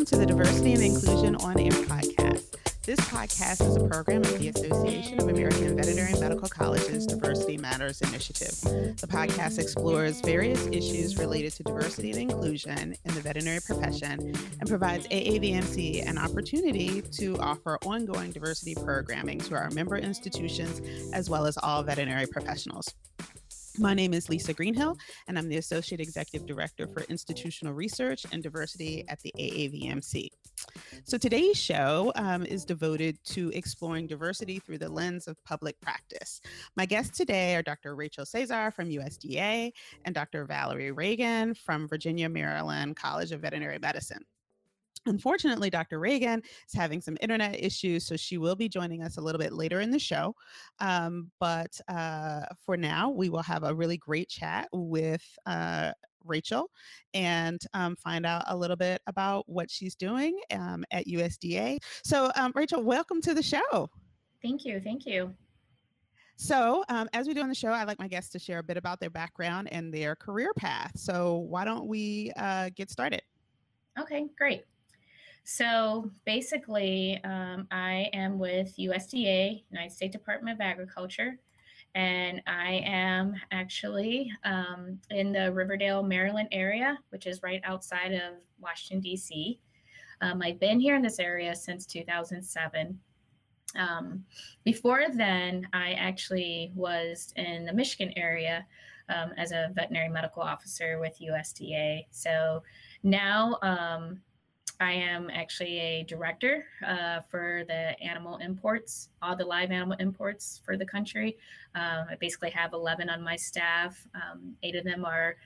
[0.00, 2.56] Welcome to the Diversity and Inclusion on Air podcast.
[2.84, 8.00] This podcast is a program of the Association of American Veterinary Medical Colleges Diversity Matters
[8.00, 8.58] Initiative.
[8.98, 14.66] The podcast explores various issues related to diversity and inclusion in the veterinary profession and
[14.66, 20.80] provides AAVMC an opportunity to offer ongoing diversity programming to our member institutions
[21.12, 22.94] as well as all veterinary professionals.
[23.78, 24.96] My name is Lisa Greenhill,
[25.28, 30.28] and I'm the Associate Executive Director for Institutional Research and Diversity at the AAVMC.
[31.04, 36.40] So today's show um, is devoted to exploring diversity through the lens of public practice.
[36.76, 37.94] My guests today are Dr.
[37.94, 39.72] Rachel Cezar from USDA
[40.04, 40.44] and Dr.
[40.46, 44.24] Valerie Ragan from Virginia Maryland College of Veterinary Medicine.
[45.06, 45.98] Unfortunately, Dr.
[45.98, 49.52] Ragan is having some internet issues, so she will be joining us a little bit
[49.52, 50.34] later in the show.
[50.78, 55.92] Um, but uh, for now, we will have a really great chat with uh,
[56.24, 56.70] Rachel
[57.14, 61.78] and um, find out a little bit about what she's doing um, at USDA.
[62.04, 63.88] So, um, Rachel, welcome to the show.
[64.42, 64.80] Thank you.
[64.80, 65.34] Thank you.
[66.36, 68.62] So, um, as we do on the show, I'd like my guests to share a
[68.62, 70.92] bit about their background and their career path.
[70.96, 73.22] So, why don't we uh, get started?
[73.98, 74.64] Okay, great.
[75.52, 81.40] So basically, um, I am with USDA, United States Department of Agriculture,
[81.96, 88.34] and I am actually um, in the Riverdale, Maryland area, which is right outside of
[88.60, 89.58] Washington, D.C.
[90.20, 92.96] Um, I've been here in this area since 2007.
[93.74, 94.24] Um,
[94.62, 98.64] before then, I actually was in the Michigan area
[99.08, 102.06] um, as a veterinary medical officer with USDA.
[102.12, 102.62] So
[103.02, 104.20] now um,
[104.80, 110.62] I am actually a director uh, for the animal imports, all the live animal imports
[110.64, 111.36] for the country.
[111.74, 114.02] Um, I basically have 11 on my staff.
[114.14, 115.36] Um, eight of them are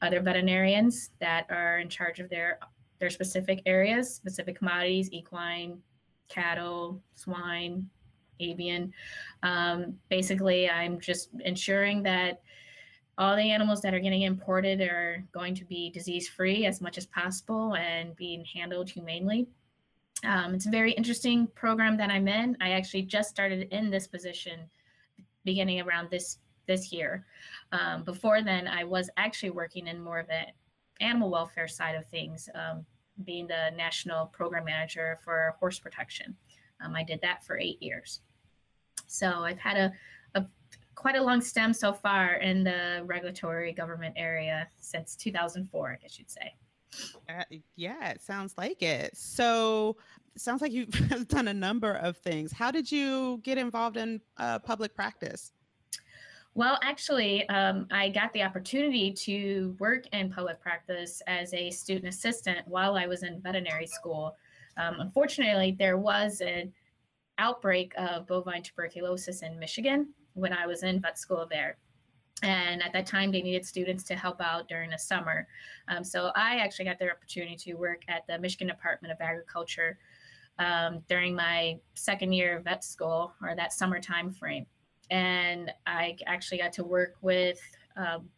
[0.00, 2.58] other veterinarians that are in charge of their
[3.00, 5.78] their specific areas, specific commodities, equine,
[6.28, 7.88] cattle, swine,
[8.40, 8.92] avian.
[9.42, 12.42] Um, basically, I'm just ensuring that
[13.20, 16.96] all the animals that are getting imported are going to be disease free as much
[16.96, 19.46] as possible and being handled humanely.
[20.24, 22.56] Um, it's a very interesting program that I'm in.
[22.62, 24.60] I actually just started in this position
[25.44, 27.26] beginning around this this year.
[27.72, 30.42] Um, before then, I was actually working in more of the
[31.04, 32.86] animal welfare side of things, um,
[33.24, 36.34] being the national program manager for horse protection.
[36.82, 38.20] Um, I did that for eight years.
[39.06, 39.92] So I've had a, a
[41.00, 46.18] quite a long stem so far in the regulatory government area since 2004, I guess
[46.18, 46.54] you'd say.
[47.26, 47.42] Uh,
[47.74, 49.16] yeah, it sounds like it.
[49.16, 49.96] So,
[50.36, 50.90] sounds like you've
[51.28, 52.52] done a number of things.
[52.52, 55.52] How did you get involved in uh, public practice?
[56.54, 62.12] Well, actually, um, I got the opportunity to work in public practice as a student
[62.12, 64.36] assistant while I was in veterinary school.
[64.76, 66.74] Um, unfortunately, there was an
[67.38, 71.76] outbreak of bovine tuberculosis in Michigan, when I was in vet school there.
[72.42, 75.46] And at that time, they needed students to help out during the summer.
[75.88, 79.98] Um, so I actually got the opportunity to work at the Michigan Department of Agriculture
[80.58, 84.66] um, during my second year of vet school or that summer time frame.
[85.10, 87.60] And I actually got to work with
[87.96, 88.28] um,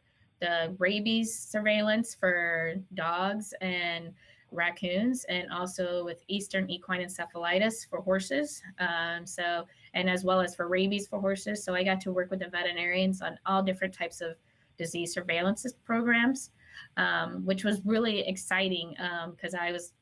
[0.41, 4.12] the rabies surveillance for dogs and
[4.53, 8.63] raccoons and also with eastern equine encephalitis for horses.
[8.79, 11.65] Um, so and as well as for rabies for horses.
[11.65, 14.37] So i got to work with the veterinarians on all different types of
[14.79, 16.51] disease surveillance programs
[16.97, 18.95] um, which was really exciting
[19.31, 19.93] because um, i was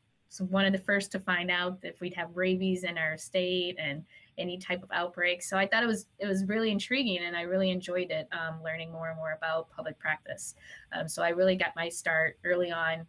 [0.48, 4.04] one of the first to find out if we'd have rabies in our state and
[4.38, 7.42] any type of outbreak so i thought it was it was really intriguing and i
[7.42, 10.54] really enjoyed it um, learning more and more about public practice.
[10.92, 13.06] Um, so i really got my start early on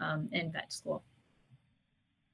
[0.00, 1.02] um, in vet school.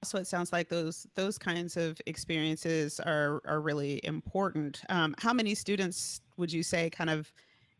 [0.05, 4.82] So it sounds like those those kinds of experiences are are really important.
[4.88, 7.32] Um, how many students would you say kind of,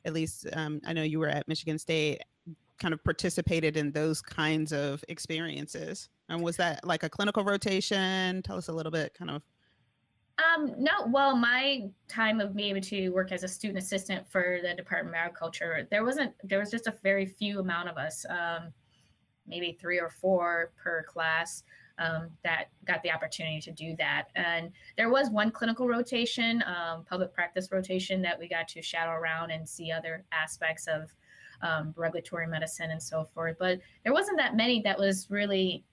[0.05, 2.23] at least um, I know you were at Michigan State,
[2.79, 6.09] kind of participated in those kinds of experiences?
[6.29, 8.43] And was that like a clinical rotation?
[8.43, 9.43] Tell us a little bit, kind of.
[10.39, 14.59] Um, no, well, my time of being able to work as a student assistant for
[14.63, 18.27] the Department of Agriculture, there wasn't, there was just a very few amount of us.
[18.29, 18.73] Um,
[19.49, 21.63] maybe three or four per class
[21.99, 24.29] um, that got the opportunity to do that.
[24.35, 29.13] And there was one clinical rotation, um, public practice rotation, that we got to shadow
[29.13, 31.15] around and see other aspects of
[31.63, 33.57] um, regulatory medicine and so forth.
[33.59, 35.85] But there wasn't that many that was really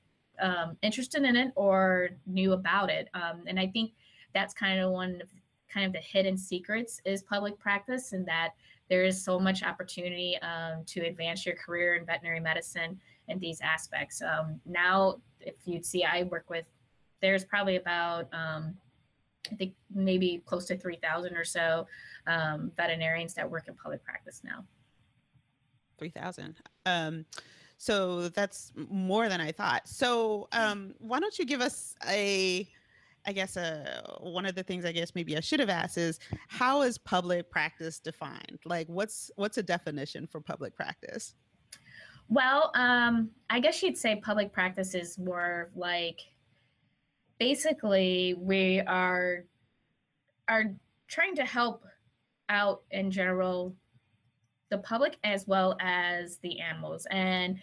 [0.41, 3.07] um, interested in it or knew about it.
[3.13, 3.91] Um, and I think
[4.33, 5.29] that's kind of one of
[5.73, 8.51] kind of the hidden secrets is public practice and that
[8.89, 13.59] there is so much opportunity um, to advance your career in veterinary medicine in these
[13.61, 14.21] aspects.
[14.21, 16.65] Um, now, if you'd see, I work with,
[17.21, 18.75] there's probably about, um,
[19.51, 21.85] I think maybe close to 3,000 or so
[22.27, 24.65] um, veterinarians that work in public practice now.
[25.99, 26.57] 3,000.
[26.85, 27.25] Um,
[27.77, 29.87] so that's more than I thought.
[29.87, 32.67] So um, why don't you give us a,
[33.25, 36.19] I guess uh, one of the things I guess maybe I should have asked is
[36.47, 38.59] how is public practice defined?
[38.65, 41.35] Like what's what's a definition for public practice?
[42.29, 46.19] Well, um, I guess you'd say public practice is more like
[47.39, 49.45] basically we are
[50.47, 50.73] are
[51.07, 51.83] trying to help
[52.49, 53.75] out in general
[54.69, 57.05] the public as well as the animals.
[57.11, 57.59] And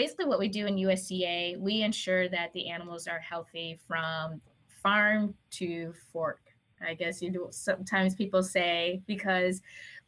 [0.00, 4.40] basically what we do in USDA we ensure that the animals are healthy from
[4.82, 6.40] farm to fork
[6.80, 9.60] I guess you do sometimes people say because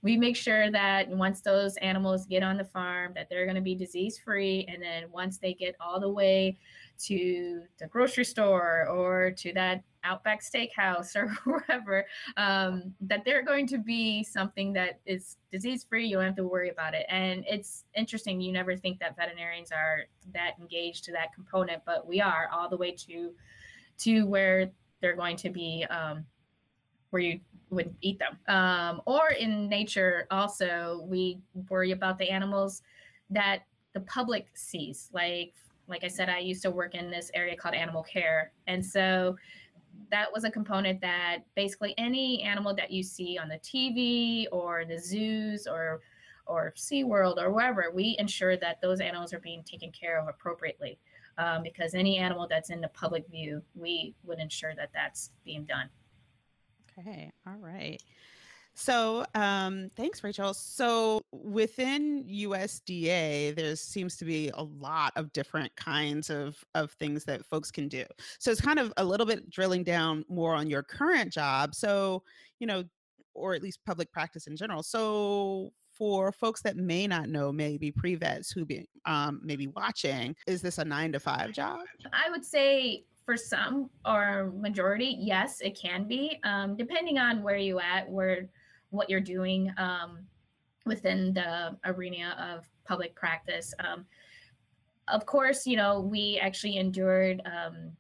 [0.03, 3.63] we make sure that once those animals get on the farm that they're going to
[3.63, 6.59] be disease free and then once they get all the way
[6.99, 12.05] to the grocery store or to that outback steakhouse or wherever
[12.37, 16.47] um, that they're going to be something that is disease free you don't have to
[16.47, 17.07] worry about it.
[17.09, 20.01] And it's interesting you never think that veterinarians are
[20.35, 23.33] that engaged to that component but we are all the way to
[23.99, 24.71] to where
[25.01, 26.25] they're going to be um,
[27.13, 28.39] where you would eat them.
[28.55, 31.39] Um, or in nature, also, we
[31.69, 32.83] worry about the animals
[33.31, 33.61] that
[33.95, 35.09] the public sees.
[35.13, 35.55] Like,
[35.89, 38.53] like I said, I used to work in this area called animal care.
[38.67, 39.37] And so
[40.11, 44.85] that was a component that basically any animal that you see on the TV or
[44.85, 46.01] the zoos or
[46.47, 50.99] or SeaWorld or wherever, we ensure that those animals are being taken care of appropriately.
[51.39, 55.65] Um, because any animal that's in the public view, we would ensure that that's being
[55.65, 55.89] done.
[56.99, 57.33] Okay.
[57.47, 58.03] All right.
[58.75, 60.55] So, um, thanks, Rachel.
[60.55, 67.25] So, within USDA, there seems to be a lot of different kinds of of things
[67.25, 68.05] that folks can do.
[68.39, 71.75] So, it's kind of a little bit drilling down more on your current job.
[71.75, 72.23] So,
[72.61, 72.85] you know,
[73.35, 74.83] or at least public practice in general.
[74.83, 80.35] So, for folks that may not know, maybe pre vets who be um, maybe watching,
[80.47, 81.81] is this a nine to five job?
[82.13, 87.57] I would say for some or majority, yes, it can be, um, depending on where
[87.57, 88.49] you at, where
[88.91, 90.19] what you're doing um,
[90.85, 93.73] within the arena of public practice.
[93.79, 94.05] Um,
[95.09, 97.93] of course, you know we actually endured um,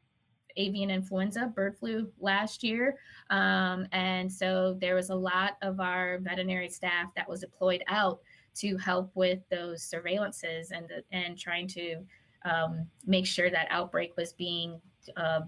[0.56, 2.96] avian influenza, bird flu last year,
[3.30, 8.20] um, and so there was a lot of our veterinary staff that was deployed out
[8.54, 11.96] to help with those surveillances and and trying to
[12.44, 14.80] um, make sure that outbreak was being
[15.16, 15.40] uh,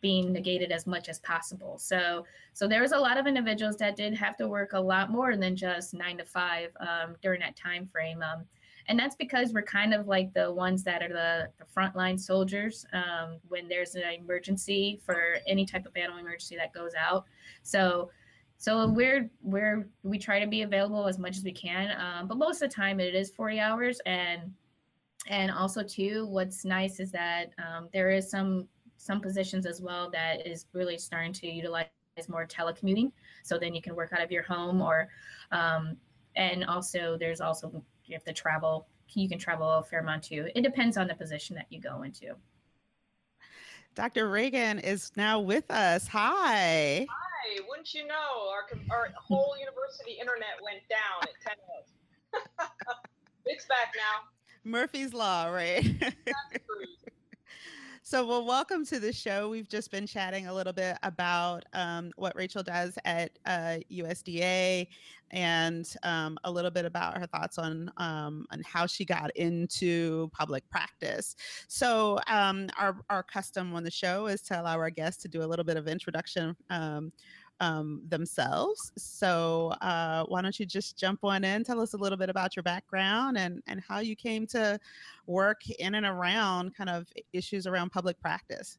[0.00, 1.78] being negated as much as possible.
[1.78, 5.10] So, so there was a lot of individuals that did have to work a lot
[5.10, 8.22] more than just nine to five um, during that time frame.
[8.22, 8.44] Um,
[8.88, 12.84] and that's because we're kind of like the ones that are the, the frontline soldiers
[12.92, 17.24] um, when there's an emergency for any type of animal emergency that goes out.
[17.62, 18.10] So,
[18.58, 22.38] so we're we're we try to be available as much as we can, um, but
[22.38, 24.00] most of the time it is 40 hours.
[24.06, 24.52] And
[25.28, 28.68] and also too, what's nice is that um, there is some
[29.02, 31.86] some positions as well that is really starting to utilize
[32.28, 33.10] more telecommuting.
[33.42, 35.08] So then you can work out of your home or,
[35.50, 35.96] um,
[36.36, 40.48] and also there's also, you have to travel, you can travel a fair amount too.
[40.54, 42.36] It depends on the position that you go into.
[43.96, 44.30] Dr.
[44.30, 46.06] Ragan is now with us.
[46.06, 47.04] Hi.
[47.10, 51.54] Hi, wouldn't you know, our, our whole university internet went down at
[52.64, 52.76] 10
[53.46, 54.28] It's back now.
[54.64, 55.84] Murphy's Law, right?
[58.04, 59.48] So, well, welcome to the show.
[59.48, 64.88] We've just been chatting a little bit about um, what Rachel does at uh, USDA
[65.30, 70.28] and um, a little bit about her thoughts on um, on how she got into
[70.32, 71.36] public practice.
[71.68, 75.44] So, um, our our custom on the show is to allow our guests to do
[75.44, 76.56] a little bit of introduction
[77.62, 78.92] um, themselves.
[78.98, 82.56] So uh, why don't you just jump on in, tell us a little bit about
[82.56, 84.80] your background and, and how you came to
[85.26, 88.78] work in and around kind of issues around public practice.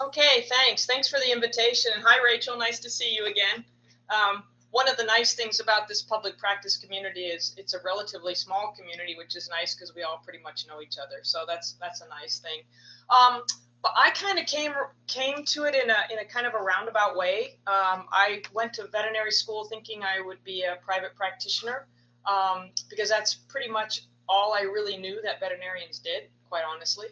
[0.00, 0.84] Okay, thanks.
[0.84, 1.92] Thanks for the invitation.
[2.04, 2.58] Hi, Rachel.
[2.58, 3.64] Nice to see you again.
[4.10, 4.42] Um,
[4.72, 8.74] one of the nice things about this public practice community is it's a relatively small
[8.76, 11.20] community, which is nice because we all pretty much know each other.
[11.22, 12.62] So that's that's a nice thing.
[13.08, 13.42] Um,
[13.82, 14.72] but I kind of came
[15.08, 17.58] came to it in a in a kind of a roundabout way.
[17.66, 21.88] Um, I went to veterinary school thinking I would be a private practitioner
[22.24, 27.08] um, because that's pretty much all I really knew that veterinarians did, quite honestly.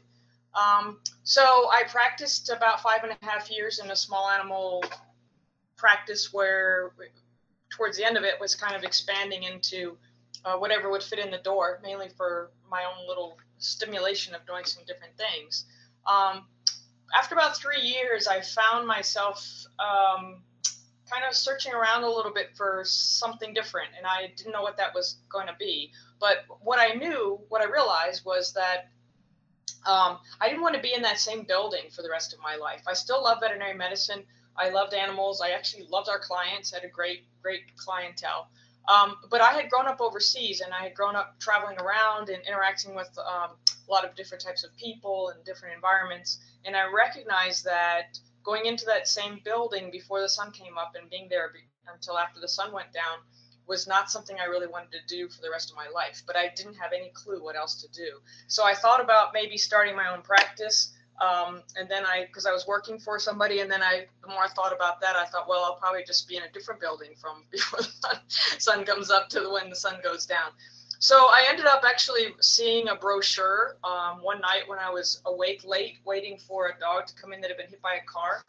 [0.54, 4.84] Um, so I practiced about five and a half years in a small animal
[5.76, 6.92] practice where
[7.70, 9.96] towards the end of it was kind of expanding into
[10.44, 14.64] uh, whatever would fit in the door, mainly for my own little stimulation of doing
[14.64, 15.66] some different things.
[16.06, 16.46] Um,
[17.14, 19.46] after about three years, I found myself
[19.78, 20.42] um,
[21.10, 24.76] kind of searching around a little bit for something different, and I didn't know what
[24.76, 25.90] that was going to be.
[26.20, 28.90] But what I knew, what I realized was that
[29.86, 32.56] um, I didn't want to be in that same building for the rest of my
[32.56, 32.82] life.
[32.86, 34.24] I still love veterinary medicine.
[34.56, 35.40] I loved animals.
[35.40, 36.72] I actually loved our clients.
[36.72, 38.48] I Had a great, great clientele.
[38.88, 42.42] Um, but I had grown up overseas, and I had grown up traveling around and
[42.46, 43.56] interacting with um,
[43.90, 46.38] a lot of different types of people and different environments.
[46.64, 51.10] And I recognized that going into that same building before the sun came up and
[51.10, 51.60] being there be-
[51.92, 53.18] until after the sun went down
[53.66, 56.22] was not something I really wanted to do for the rest of my life.
[56.26, 58.18] But I didn't have any clue what else to do.
[58.48, 60.92] So I thought about maybe starting my own practice.
[61.20, 64.44] Um, and then I, because I was working for somebody, and then I, the more
[64.44, 67.10] I thought about that, I thought, well, I'll probably just be in a different building
[67.20, 68.16] from before the sun,
[68.58, 70.50] sun comes up to when the sun goes down.
[71.02, 75.62] So I ended up actually seeing a brochure um, one night when I was awake
[75.64, 78.44] late, waiting for a dog to come in that had been hit by a car.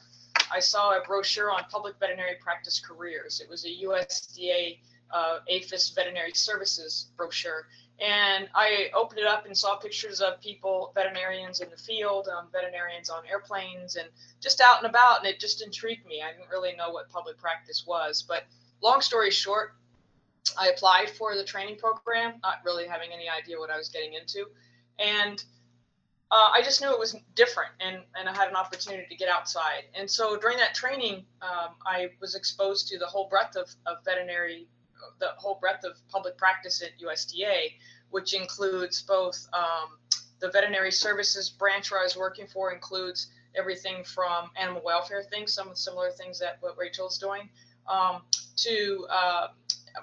[0.51, 3.39] I saw a brochure on public veterinary practice careers.
[3.39, 4.79] It was a USDA
[5.13, 7.67] uh, APHIS veterinary services brochure.
[8.01, 12.49] And I opened it up and saw pictures of people, veterinarians in the field, um,
[12.51, 14.09] veterinarians on airplanes, and
[14.41, 15.19] just out and about.
[15.19, 16.21] And it just intrigued me.
[16.21, 18.25] I didn't really know what public practice was.
[18.27, 18.43] But
[18.81, 19.75] long story short,
[20.59, 24.13] I applied for the training program, not really having any idea what I was getting
[24.13, 24.45] into.
[24.99, 25.43] And
[26.31, 29.27] uh, I just knew it was different and, and I had an opportunity to get
[29.27, 29.83] outside.
[29.93, 33.97] And so during that training, um, I was exposed to the whole breadth of, of
[34.05, 34.67] veterinary,
[35.19, 37.73] the whole breadth of public practice at USDA,
[38.11, 39.97] which includes both um,
[40.39, 45.53] the veterinary services branch where I was working for includes everything from animal welfare things,
[45.53, 47.49] some of the similar things that what Rachel's doing,
[47.87, 48.21] um,
[48.55, 49.47] to uh,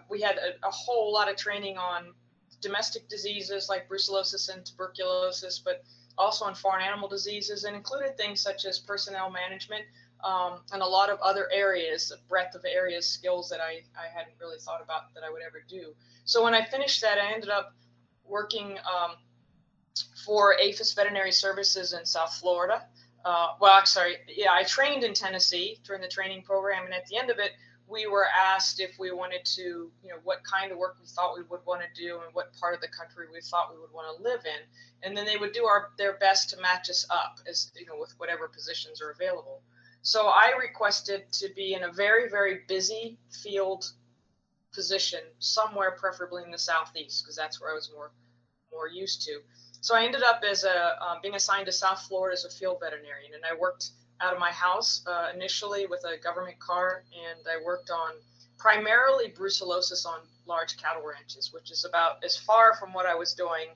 [0.08, 2.12] we had a, a, whole lot of training on
[2.60, 5.84] domestic diseases like brucellosis and tuberculosis, but
[6.16, 9.84] also on foreign animal diseases, and included things such as personnel management
[10.24, 14.08] um, and a lot of other areas, a breadth of areas, skills that I, I
[14.12, 15.94] hadn't really thought about that I would ever do.
[16.24, 17.74] So when I finished that, I ended up
[18.24, 19.12] working um,
[20.24, 22.84] for APHIS Veterinary Services in South Florida.
[23.24, 27.16] Uh, well, sorry, yeah, I trained in Tennessee during the training program, and at the
[27.16, 27.52] end of it,
[27.88, 31.36] we were asked if we wanted to, you know, what kind of work we thought
[31.36, 33.92] we would want to do and what part of the country we thought we would
[33.92, 34.60] want to live in.
[35.02, 37.96] And then they would do our their best to match us up as, you know,
[37.98, 39.62] with whatever positions are available.
[40.02, 43.90] So I requested to be in a very, very busy field
[44.72, 48.12] position somewhere, preferably in the southeast, because that's where I was more
[48.70, 49.40] more used to.
[49.80, 52.78] So I ended up as a um, being assigned to South Florida as a field
[52.82, 57.40] veterinarian, and I worked out of my house uh, initially with a government car, and
[57.46, 58.12] I worked on
[58.58, 63.32] primarily brucellosis on large cattle ranches, which is about as far from what I was
[63.34, 63.68] doing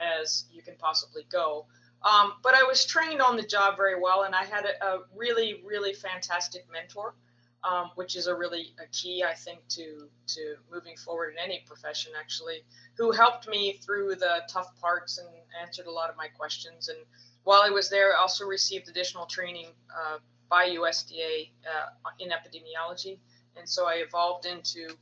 [0.00, 1.66] as you can possibly go.
[2.02, 4.98] Um, but I was trained on the job very well, and I had a, a
[5.14, 7.14] really, really fantastic mentor,
[7.62, 11.64] um, which is a really a key, I think, to to moving forward in any
[11.66, 12.12] profession.
[12.18, 12.58] Actually,
[12.98, 15.28] who helped me through the tough parts and
[15.62, 16.98] answered a lot of my questions and
[17.44, 20.18] while I was there, I also received additional training uh,
[20.50, 23.18] by USDA uh, in epidemiology.
[23.56, 24.96] And so I evolved into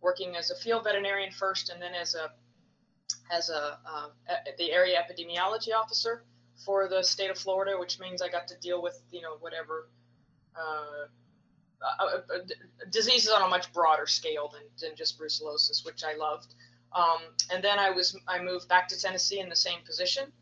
[0.00, 2.30] working as a field veterinarian first and then as a
[3.30, 4.08] as a uh,
[4.58, 6.24] the area epidemiology officer
[6.64, 9.88] for the state of Florida, which means I got to deal with you know whatever
[10.56, 11.06] uh,
[11.82, 12.38] uh, uh,
[12.90, 16.54] diseases on a much broader scale than, than just brucellosis, which I loved.
[16.92, 17.20] Um,
[17.52, 20.32] and then I was I moved back to Tennessee in the same position,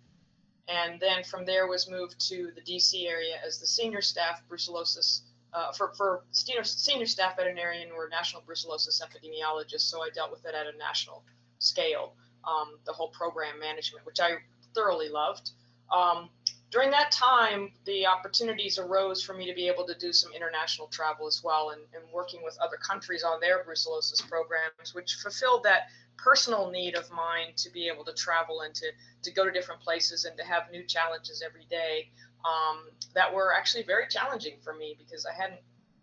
[0.69, 5.23] and then from there was moved to the DC area as the senior staff brucellosis
[5.53, 9.83] uh, for, for senior, senior staff veterinarian or national brucellosis epidemiologist.
[9.83, 11.23] So I dealt with it at a national
[11.59, 14.33] scale, um, the whole program management, which I
[14.75, 15.51] thoroughly loved.
[15.93, 16.29] Um,
[16.71, 20.89] during that time, the opportunities arose for me to be able to do some international
[20.89, 25.63] travel as well and, and working with other countries on their brucellosis programs, which fulfilled
[25.63, 25.83] that
[26.17, 28.87] personal need of mine to be able to travel and to,
[29.23, 32.09] to go to different places and to have new challenges every day
[32.45, 35.61] um, that were actually very challenging for me because I hadn't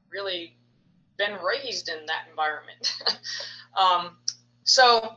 [0.09, 0.57] really
[1.17, 2.95] been raised in that environment.
[3.77, 4.17] um,
[4.63, 5.15] so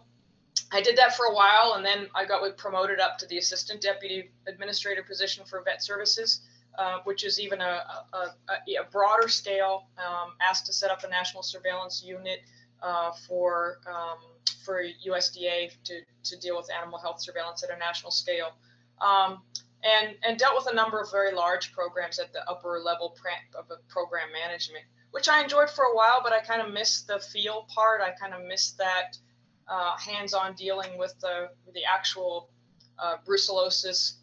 [0.72, 3.80] I did that for a while and then I got promoted up to the assistant
[3.80, 6.42] deputy administrator position for vet services.
[6.76, 11.04] Uh, which is even a, a, a, a broader scale, um, asked to set up
[11.04, 12.40] a national surveillance unit
[12.82, 14.18] uh, for um,
[14.64, 18.52] for USDA to, to deal with animal health surveillance at a national scale.
[19.00, 19.42] Um,
[19.84, 23.14] and, and dealt with a number of very large programs at the upper level
[23.54, 27.18] of program management, which I enjoyed for a while, but I kind of missed the
[27.18, 28.00] feel part.
[28.00, 29.18] I kind of missed that
[29.68, 32.50] uh, hands-on dealing with the the actual
[32.98, 34.14] uh, brucellosis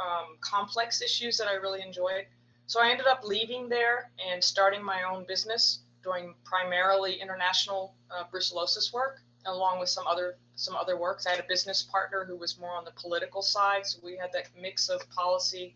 [0.00, 2.26] um, complex issues that I really enjoyed.
[2.66, 8.24] So I ended up leaving there and starting my own business, doing primarily international uh,
[8.32, 11.26] brucellosis work, along with some other some other works.
[11.26, 14.32] I had a business partner who was more on the political side, so we had
[14.32, 15.74] that mix of policy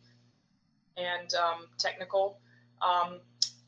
[0.96, 2.38] and um, technical.
[2.80, 3.20] Um,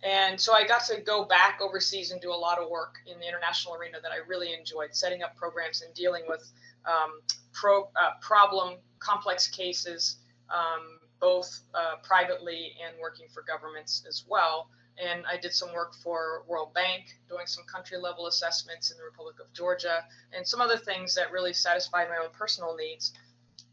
[0.02, 3.20] and so I got to go back overseas and do a lot of work in
[3.20, 6.50] the international arena that I really enjoyed, setting up programs and dealing with
[6.86, 7.20] um,
[7.52, 10.16] pro, uh, problem, complex cases,
[10.50, 14.68] um, both uh, privately and working for governments as well.
[14.98, 19.04] And I did some work for World Bank, doing some country level assessments in the
[19.04, 23.12] Republic of Georgia, and some other things that really satisfied my own personal needs.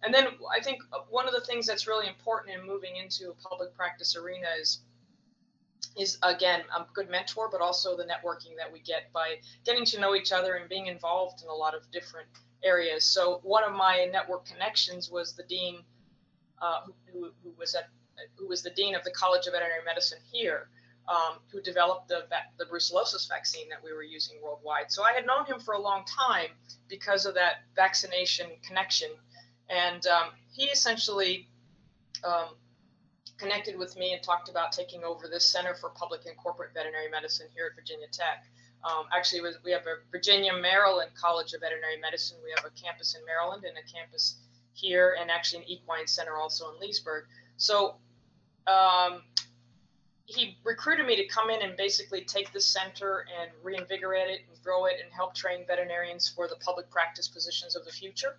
[0.01, 3.33] And then I think one of the things that's really important in moving into a
[3.33, 4.81] public practice arena is
[5.97, 9.35] is again a good mentor, but also the networking that we get by
[9.65, 12.27] getting to know each other and being involved in a lot of different
[12.63, 13.03] areas.
[13.03, 15.79] So one of my network connections was the dean,
[16.61, 17.89] uh, who, who, was at
[18.37, 20.69] who was the dean of the College of Veterinary Medicine here,
[21.09, 22.25] um, who developed the
[22.57, 24.91] the brucellosis vaccine that we were using worldwide.
[24.91, 26.51] So I had known him for a long time
[26.87, 29.09] because of that vaccination connection,
[29.69, 31.47] and um, he essentially.
[32.23, 32.55] Um,
[33.37, 37.09] connected with me and talked about taking over this Center for Public and Corporate Veterinary
[37.09, 38.43] Medicine here at Virginia Tech.
[38.83, 42.37] Um, actually, we have a Virginia Maryland College of Veterinary Medicine.
[42.43, 44.39] We have a campus in Maryland and a campus
[44.73, 47.25] here, and actually an equine center also in Leesburg.
[47.57, 47.95] So
[48.67, 49.23] um,
[50.29, 54.63] he recruited me to come in and basically take the center and reinvigorate it and
[54.63, 58.37] grow it and help train veterinarians for the public practice positions of the future.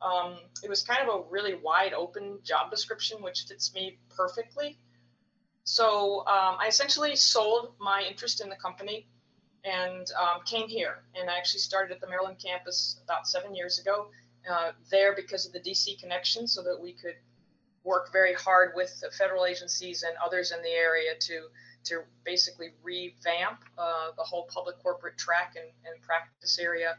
[0.00, 4.78] Um, it was kind of a really wide open job description, which fits me perfectly.
[5.64, 9.08] So um, I essentially sold my interest in the company
[9.64, 11.02] and um, came here.
[11.16, 14.06] And I actually started at the Maryland campus about seven years ago
[14.48, 17.16] uh, there because of the DC connection, so that we could
[17.84, 21.48] work very hard with the federal agencies and others in the area to
[21.84, 26.94] to basically revamp uh, the whole public corporate track and, and practice area.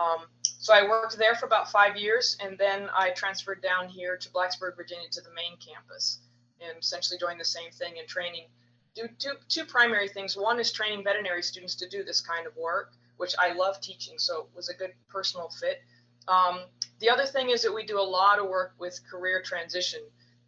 [0.00, 4.16] Um, so I worked there for about five years, and then I transferred down here
[4.16, 6.20] to Blacksburg, Virginia, to the main campus,
[6.60, 8.46] and essentially doing the same thing and training.
[8.94, 10.36] Do two two primary things.
[10.36, 14.18] One is training veterinary students to do this kind of work, which I love teaching,
[14.18, 15.82] so it was a good personal fit.
[16.28, 16.60] Um,
[17.00, 20.00] the other thing is that we do a lot of work with career transition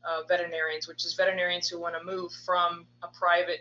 [0.05, 3.61] uh, veterinarians, which is veterinarians who want to move from a private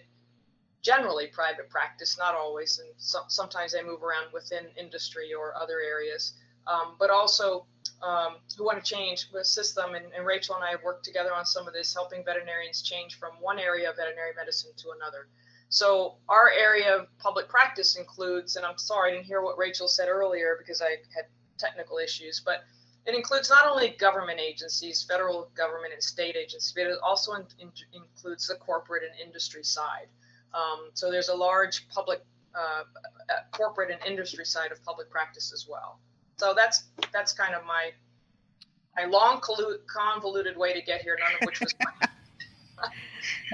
[0.82, 5.82] generally private practice, not always, and so, sometimes they move around within industry or other
[5.82, 6.34] areas,
[6.68, 7.66] um, but also
[8.02, 9.96] um, who want to change the system.
[9.96, 13.20] And, and, Rachel and I have worked together on some of this, helping veterinarians change
[13.20, 15.28] from one area of veterinary medicine to another.
[15.68, 19.88] So our area of public practice includes, and I'm sorry I didn't hear what Rachel
[19.88, 21.26] said earlier because I had
[21.58, 22.64] technical issues, but
[23.10, 27.46] it includes not only government agencies, federal government and state agencies, but it also in,
[27.60, 30.08] in, includes the corporate and industry side.
[30.54, 32.22] Um, so there's a large public,
[32.54, 32.84] uh,
[33.52, 36.00] corporate and industry side of public practice as well.
[36.38, 37.92] So that's that's kind of my
[38.96, 39.42] my long
[39.88, 41.76] convoluted way to get here, none of which was.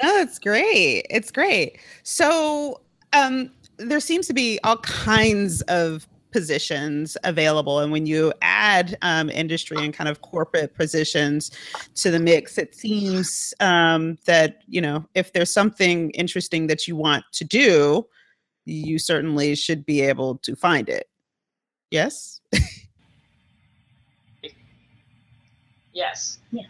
[0.04, 1.06] no, it's great.
[1.10, 1.80] It's great.
[2.04, 2.82] So
[3.14, 7.80] um, there seems to be all kinds of positions available.
[7.80, 11.50] And when you add um, industry and kind of corporate positions
[11.96, 16.98] to the mix, it seems um, that, you know, if there's something interesting that you
[16.98, 18.06] want to do,
[18.66, 21.08] you certainly should be able to find it.
[21.90, 22.42] Yes?
[25.94, 26.40] yes.
[26.52, 26.64] Yeah.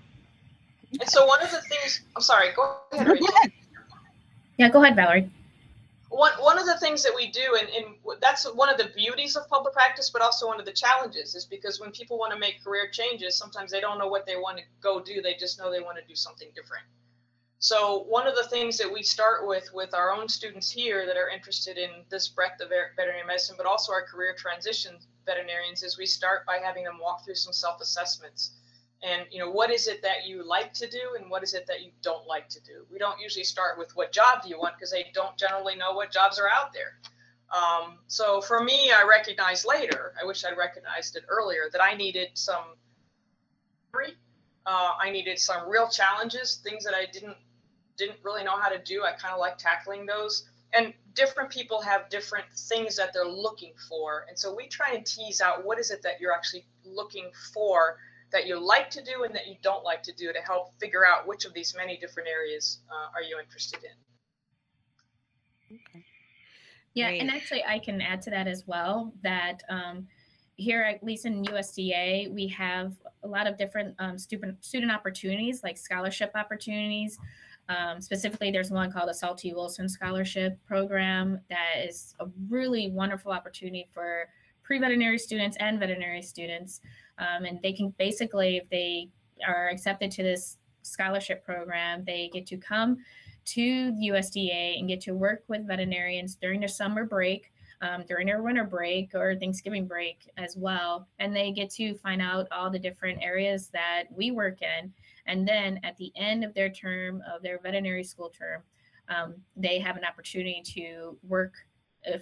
[1.00, 3.08] And so one of the things, I'm sorry, go ahead.
[3.08, 3.52] Go ahead.
[4.60, 5.28] Yeah, go ahead, Valerie
[6.16, 7.86] one one of the things that we do and, and
[8.22, 11.46] that's one of the beauties of public practice but also one of the challenges is
[11.46, 14.58] because when people want to make career changes sometimes they don't know what they want
[14.58, 16.86] to go do they just know they want to do something different.
[17.60, 21.18] So one of the things that we start with with our own students here that
[21.18, 25.98] are interested in this breadth of veterinary medicine but also our career transition veterinarians is
[25.98, 28.52] we start by having them walk through some self-assessments
[29.04, 31.66] and you know what is it that you like to do and what is it
[31.68, 32.86] that you don't like to do?
[32.92, 35.94] We don't usually start with what job do you want because they don't generally know
[35.94, 37.00] what jobs are out there.
[37.54, 41.94] Um, so for me i recognized later i wish i'd recognized it earlier that i
[41.94, 42.74] needed some
[44.66, 47.38] uh, i needed some real challenges things that i didn't
[47.98, 49.04] didn't really know how to do.
[49.04, 50.48] I kind of like tackling those.
[50.74, 54.26] And different people have different things that they're looking for.
[54.28, 57.98] And so we try and tease out what is it that you're actually looking for
[58.36, 61.06] that you like to do and that you don't like to do to help figure
[61.06, 65.78] out which of these many different areas uh, are you interested in.
[65.78, 66.04] Okay.
[66.94, 67.22] Yeah, Great.
[67.22, 70.06] and actually, I can add to that as well that um,
[70.58, 72.94] here, at least in USDA, we have
[73.24, 77.18] a lot of different um, student student opportunities, like scholarship opportunities.
[77.70, 79.54] Um, specifically, there's one called the Saul T.
[79.54, 84.28] Wilson Scholarship Program that is a really wonderful opportunity for
[84.66, 86.82] pre-veterinary students and veterinary students,
[87.18, 89.10] um, and they can basically, if they
[89.48, 92.98] are accepted to this scholarship program, they get to come
[93.46, 97.52] to USDA and get to work with veterinarians during their summer break,
[97.82, 101.08] um, during their winter break or Thanksgiving break as well.
[101.20, 104.92] And they get to find out all the different areas that we work in.
[105.28, 108.62] And then at the end of their term, of their veterinary school term,
[109.10, 111.54] um, they have an opportunity to work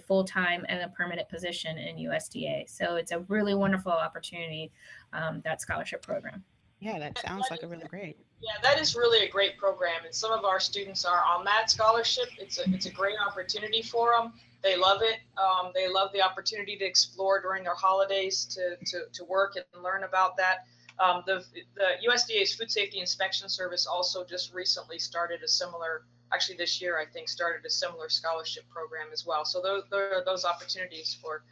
[0.06, 2.68] full time and a permanent position in USDA.
[2.68, 4.72] So it's a really wonderful opportunity,
[5.12, 6.44] um, that scholarship program.
[6.80, 8.18] Yeah, that sounds like a really great.
[8.42, 11.70] Yeah, that is really a great program, and some of our students are on that
[11.70, 12.26] scholarship.
[12.38, 14.34] It's a it's a great opportunity for them.
[14.62, 15.20] They love it.
[15.38, 19.82] Um, they love the opportunity to explore during their holidays, to to, to work and
[19.82, 20.66] learn about that.
[20.98, 21.42] Um, the
[21.74, 26.02] the USDA's Food Safety Inspection Service also just recently started a similar.
[26.32, 29.44] Actually, this year I think started a similar scholarship program as well.
[29.44, 31.42] So those there are those opportunities for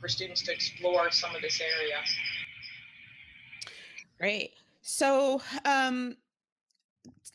[0.00, 1.96] for students to explore some of this area.
[4.18, 4.52] Great.
[4.82, 6.16] So, um,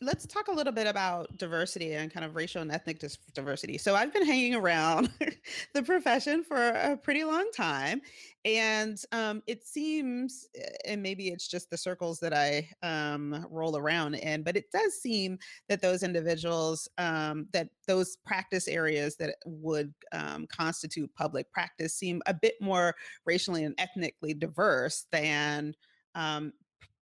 [0.00, 3.78] let's talk a little bit about diversity and kind of racial and ethnic dis- diversity.
[3.78, 5.10] So, I've been hanging around
[5.74, 8.00] the profession for a pretty long time,
[8.44, 13.76] and um, it seems, eh, and maybe it's just the circles that I um, roll
[13.76, 19.36] around in, but it does seem that those individuals, um, that those practice areas that
[19.46, 25.74] would um, constitute public practice, seem a bit more racially and ethnically diverse than
[26.14, 26.52] um,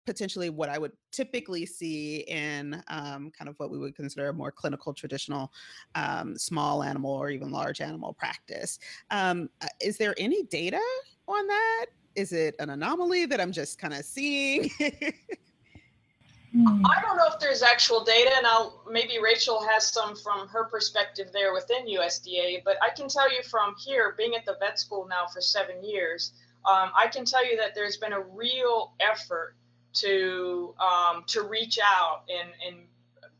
[0.04, 4.32] potentially what I would typically see in um, kind of what we would consider a
[4.32, 5.52] more clinical, traditional
[5.94, 8.78] um, small animal or even large animal practice.
[9.10, 10.80] Um, uh, is there any data
[11.28, 11.86] on that?
[12.14, 14.70] Is it an anomaly that I'm just kind of seeing?
[16.52, 16.84] Hmm.
[16.84, 20.64] I don't know if there's actual data, and I'll maybe Rachel has some from her
[20.64, 22.62] perspective there within USDA.
[22.62, 25.82] But I can tell you from here, being at the vet school now for seven
[25.82, 26.34] years,
[26.66, 29.56] um, I can tell you that there's been a real effort
[29.94, 32.86] to um, to reach out and and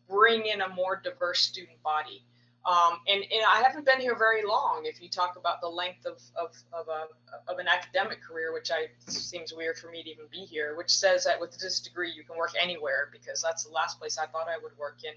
[0.09, 2.23] bring in a more diverse student body.
[2.65, 4.83] Um, and, and I haven't been here very long.
[4.85, 8.71] If you talk about the length of, of, of, a, of an academic career, which
[8.71, 12.13] I seems weird for me to even be here, which says that with this degree
[12.13, 15.13] you can work anywhere because that's the last place I thought I would work in.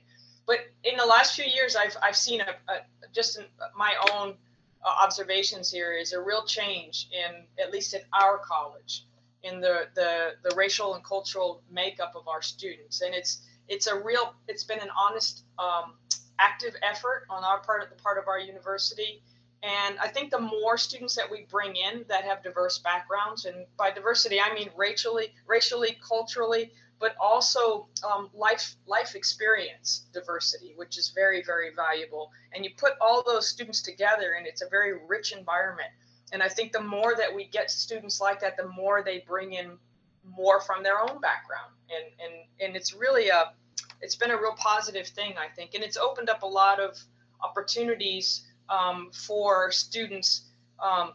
[0.47, 2.77] But in the last few years, I've, I've seen a, a
[3.13, 3.45] just in
[3.77, 4.35] my own
[4.83, 9.05] uh, observations here is a real change in at least at our college
[9.45, 13.01] in the, the, the racial and cultural makeup of our students.
[13.01, 15.93] And it's, it's a real, it's been an honest, um,
[16.39, 19.23] active effort on our part, the part of our university.
[19.63, 23.65] And I think the more students that we bring in that have diverse backgrounds, and
[23.77, 30.97] by diversity I mean racially, racially, culturally, but also um, life life experience diversity, which
[30.97, 32.31] is very very valuable.
[32.53, 35.89] And you put all those students together, and it's a very rich environment
[36.31, 39.53] and I think the more that we get students like that, the more they bring
[39.53, 39.77] in
[40.23, 41.71] more from their own background.
[41.89, 43.53] And and and it's really a
[44.01, 45.73] it's been a real positive thing, I think.
[45.73, 46.97] And it's opened up a lot of
[47.43, 50.49] opportunities um, for students
[50.83, 51.13] um,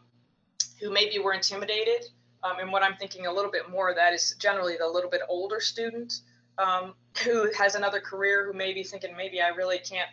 [0.81, 2.07] who maybe were intimidated.
[2.43, 5.11] Um, and what I'm thinking a little bit more of that is generally the little
[5.11, 6.13] bit older student
[6.57, 6.95] um,
[7.25, 10.09] who has another career who may be thinking maybe I really can't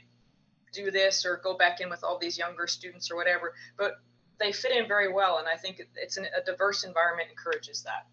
[0.74, 3.54] do this or go back in with all these younger students or whatever.
[3.78, 3.96] But
[4.40, 8.08] they fit in very well, and I think it's an, a diverse environment encourages that.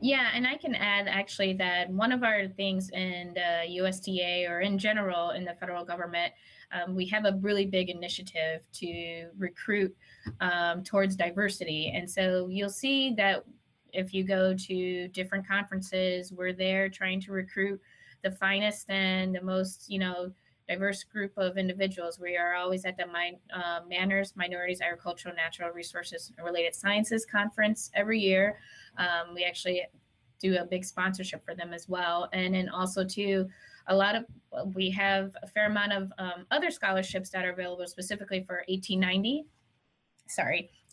[0.00, 4.60] Yeah, and I can add actually that one of our things in the USDA or
[4.60, 6.32] in general in the federal government,
[6.72, 9.96] um, we have a really big initiative to recruit
[10.40, 11.92] um, towards diversity.
[11.94, 13.44] And so you'll see that
[13.92, 17.80] if you go to different conferences, we're there trying to recruit
[18.22, 20.30] the finest and the most, you know,
[20.68, 22.18] diverse group of individuals.
[22.18, 27.90] We are always at the Min- uh, MANRRS, Minorities, Agricultural, Natural Resources, Related Sciences Conference
[27.94, 28.58] every year.
[28.98, 29.82] Um, we actually
[30.40, 32.28] do a big sponsorship for them as well.
[32.32, 33.48] And then also, too,
[33.88, 34.24] a lot of
[34.74, 39.44] we have a fair amount of um, other scholarships that are available specifically for 1890.
[40.28, 40.70] Sorry,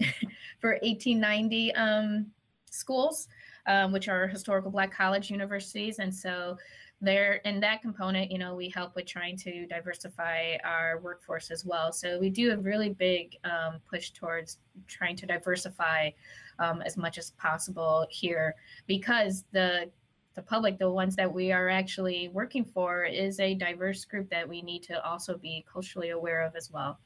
[0.59, 2.27] for 1890 um,
[2.69, 3.27] schools,
[3.65, 5.99] um, which are historical Black college universities.
[5.99, 6.57] And so
[7.03, 11.65] there in that component you know we help with trying to diversify our workforce as
[11.65, 11.91] well.
[11.91, 16.11] So we do a really big um, push towards trying to diversify
[16.59, 18.55] um, as much as possible here
[18.87, 19.89] because the
[20.35, 24.47] the public the ones that we are actually working for is a diverse group that
[24.47, 26.99] we need to also be culturally aware of as well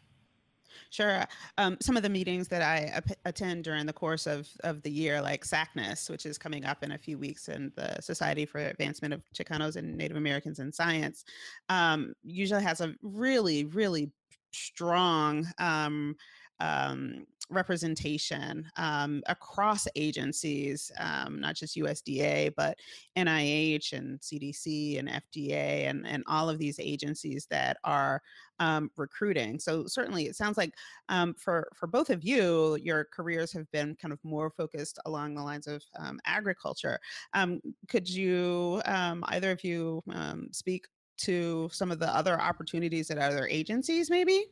[0.90, 1.26] Sure.
[1.58, 5.22] Um, some of the meetings that I attend during the course of, of the year,
[5.22, 9.14] like SACNAS, which is coming up in a few weeks, and the Society for Advancement
[9.14, 11.26] of Chicanos and Native Americans in Science,
[11.70, 14.12] um, usually has a really, really
[14.52, 16.16] strong um,
[16.60, 22.78] um, representation um, across agencies, um, not just USDA, but
[23.18, 28.22] NIH and CDC and FDA and, and all of these agencies that are
[28.60, 29.60] um, recruiting.
[29.60, 30.74] So certainly, it sounds like
[31.10, 35.36] um, for for both of you, your careers have been kind of more focused along
[35.36, 37.00] the lines of um, agriculture.
[37.34, 40.04] Um, could you either of you
[40.52, 44.46] speak to some of the other opportunities at other agencies, maybe?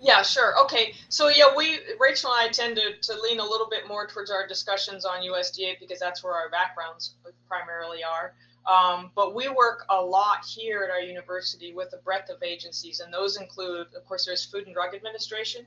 [0.00, 0.54] Yeah, sure.
[0.64, 0.94] Okay.
[1.08, 4.30] So yeah, we Rachel and I tend to, to lean a little bit more towards
[4.30, 7.14] our discussions on USDA because that's where our backgrounds
[7.48, 8.34] primarily are.
[8.66, 13.00] Um, but we work a lot here at our university with a breadth of agencies,
[13.00, 15.64] and those include, of course, there's Food and Drug Administration,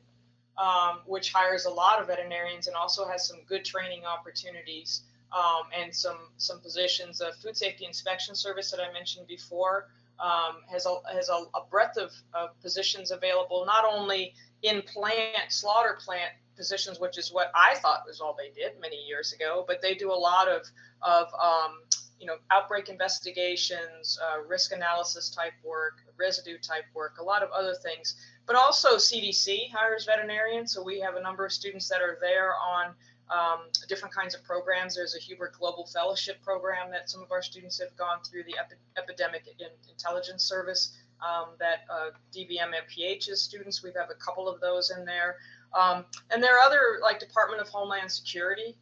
[0.58, 5.64] um, which hires a lot of veterinarians and also has some good training opportunities um,
[5.78, 7.20] and some some positions.
[7.20, 9.88] The Food Safety Inspection Service that I mentioned before
[10.20, 14.34] um, has a has a, a breadth of, of, positions available, not only
[14.64, 18.98] in plant slaughter plant positions, which is what I thought was all they did many
[19.08, 20.64] years ago, but they do a lot of
[21.02, 21.80] of um,
[22.20, 27.50] you know outbreak investigations, uh, risk analysis type work, residue type work, a lot of
[27.52, 28.16] other things.
[28.46, 32.54] But also CDC hires veterinarians, so we have a number of students that are there
[32.56, 32.94] on
[33.32, 34.96] um, different kinds of programs.
[34.96, 38.56] There's a Hubert Global Fellowship program that some of our students have gone through, the
[38.58, 39.48] Epi- Epidemic
[39.90, 45.06] Intelligence Service um, that uh, DVM MPH's students, we have a couple of those in
[45.06, 45.38] there.
[45.80, 48.76] Um, and there are other, like Department of Homeland Security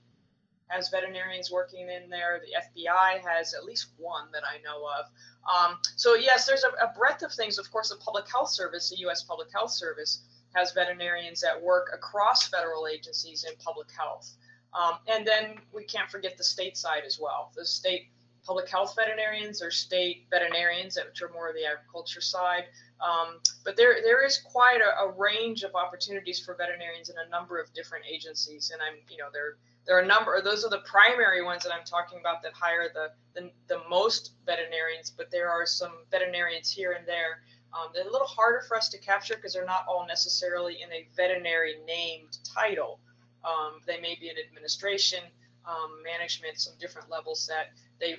[0.68, 2.42] has veterinarians working in there.
[2.42, 5.06] The FBI has at least one that I know of.
[5.48, 7.58] Um, so yes, there's a, a breadth of things.
[7.58, 9.24] Of course, the Public Health Service, the U.S.
[9.24, 14.36] Public Health Service, has veterinarians that work across federal agencies in public health.
[14.74, 17.52] Um, and then we can't forget the state side as well.
[17.56, 18.10] The state
[18.46, 22.64] public health veterinarians or state veterinarians, which are more of the agriculture side.
[23.02, 27.30] Um, but there, there is quite a, a, range of opportunities for veterinarians in a
[27.30, 28.72] number of different agencies.
[28.72, 31.74] And I'm, you know, there, there are a number, those are the primary ones that
[31.74, 36.70] I'm talking about that hire the, the, the most veterinarians, but there are some veterinarians
[36.70, 37.42] here and there
[37.74, 40.92] um, they're a little harder for us to capture because they're not all necessarily in
[40.92, 43.00] a veterinary named title.
[43.44, 45.20] Um, they may be in administration,
[45.66, 48.18] um, management, some different levels that they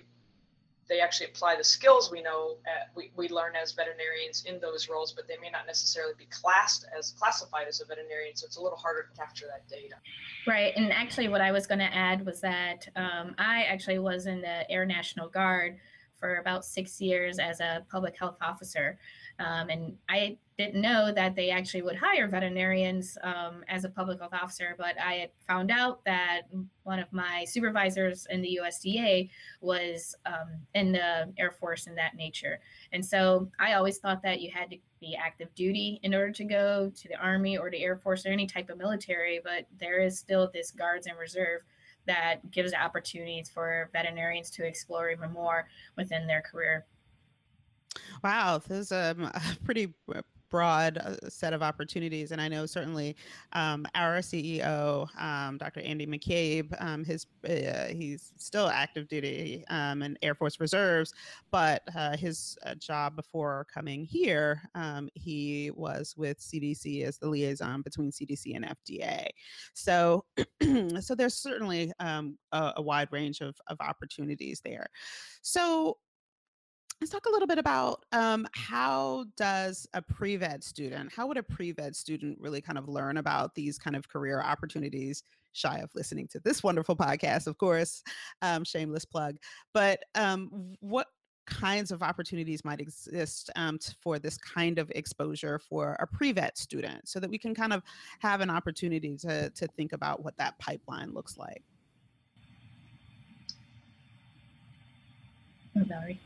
[0.89, 4.89] they actually apply the skills we know at, we, we learn as veterinarians in those
[4.89, 8.35] roles, but they may not necessarily be classed as classified as a veterinarian.
[8.35, 9.97] So it's a little harder to capture that data.
[10.47, 10.73] Right.
[10.77, 14.41] And actually, what I was going to add was that um, I actually was in
[14.41, 15.79] the Air National Guard
[16.19, 18.99] for about six years as a public health officer.
[19.39, 24.19] Um, and I didn't know that they actually would hire veterinarians um, as a public
[24.19, 26.43] health officer, but I had found out that
[26.83, 32.17] one of my supervisors in the USDA was um, in the Air Force in that
[32.17, 32.59] nature.
[32.93, 36.45] And so I always thought that you had to be active duty in order to
[36.45, 40.01] go to the Army or the Air Force or any type of military, but there
[40.01, 41.61] is still this Guards and Reserve
[42.09, 46.85] that gives opportunities for veterinarians to explore even more within their career.
[48.23, 49.95] Wow, this is um, a pretty
[50.51, 52.33] broad uh, set of opportunities.
[52.33, 53.17] And I know certainly
[53.53, 55.81] um, our CEO, um, Dr.
[55.81, 61.13] Andy Maccabe, um, his uh, he's still active duty um, in Air Force Reserves,
[61.51, 67.29] but uh, his uh, job before coming here, um, he was with CDC as the
[67.29, 69.27] liaison between CDC and FDA.
[69.75, 70.25] So,
[71.01, 74.89] so there's certainly a, a, wide range of, of opportunities there.
[75.43, 75.99] So
[77.01, 81.43] let's talk a little bit about um, how does a pre-vet student how would a
[81.43, 86.27] pre-vet student really kind of learn about these kind of career opportunities shy of listening
[86.29, 88.03] to this wonderful podcast of course
[88.43, 89.37] um, shameless plug
[89.73, 91.07] but um, what
[91.47, 97.09] kinds of opportunities might exist um, for this kind of exposure for a pre-vet student
[97.09, 97.83] so that we can kind of
[98.19, 101.63] have an opportunity to, to think about what that pipeline looks like
[105.79, 106.21] oh, Valerie.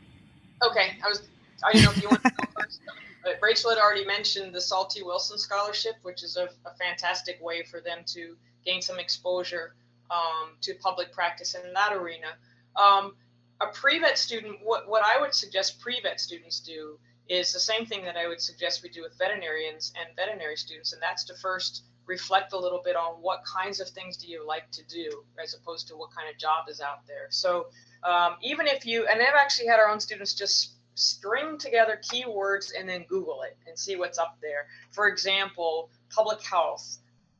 [0.64, 1.28] Okay, I was.
[1.64, 2.80] I don't know if you want to go first.
[3.24, 5.02] But Rachel had already mentioned the Saul T.
[5.02, 9.74] Wilson Scholarship, which is a, a fantastic way for them to gain some exposure
[10.10, 12.34] um, to public practice in that arena.
[12.76, 13.14] Um,
[13.60, 16.98] a pre-vet student, what, what I would suggest pre-vet students do
[17.28, 20.92] is the same thing that I would suggest we do with veterinarians and veterinary students,
[20.92, 24.44] and that's to first reflect a little bit on what kinds of things do you
[24.46, 27.28] like to do as opposed to what kind of job is out there.
[27.30, 27.66] So
[28.04, 32.72] um, even if you, and I've actually had our own students just string together keywords
[32.78, 34.66] and then Google it and see what's up there.
[34.90, 36.98] For example, public health,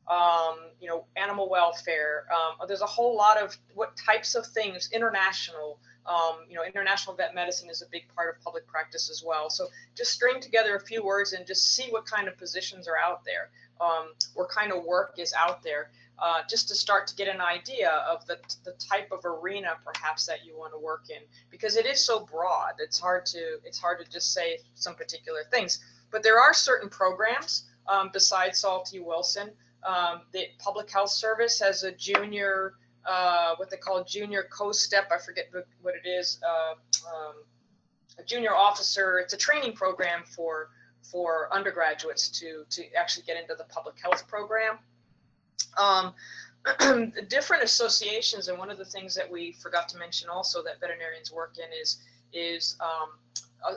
[0.09, 2.25] um, you know, animal welfare.
[2.31, 7.15] Um, there's a whole lot of what types of things, international, um, you know, international
[7.15, 9.49] vet medicine is a big part of public practice as well.
[9.49, 12.97] So just string together a few words and just see what kind of positions are
[12.97, 13.49] out there,
[13.79, 17.41] um, what kind of work is out there, uh, just to start to get an
[17.41, 21.75] idea of the, the type of arena perhaps that you want to work in, because
[21.75, 22.73] it is so broad.
[22.79, 25.79] It's hard to it's hard to just say some particular things.
[26.11, 28.99] But there are certain programs um, besides Saul T.
[28.99, 29.51] Wilson.
[29.85, 35.11] Um, the Public Health Service has a junior uh, what they call junior COSTEP.
[35.11, 36.39] I forget what it is.
[36.47, 36.73] Uh,
[37.07, 37.33] um,
[38.19, 39.19] a junior officer.
[39.19, 40.69] It's a training program for
[41.11, 44.79] for undergraduates to to actually get into the public health program.
[45.77, 46.13] Um,
[47.27, 51.31] different associations, and one of the things that we forgot to mention also that veterinarians
[51.31, 53.09] work in is is um,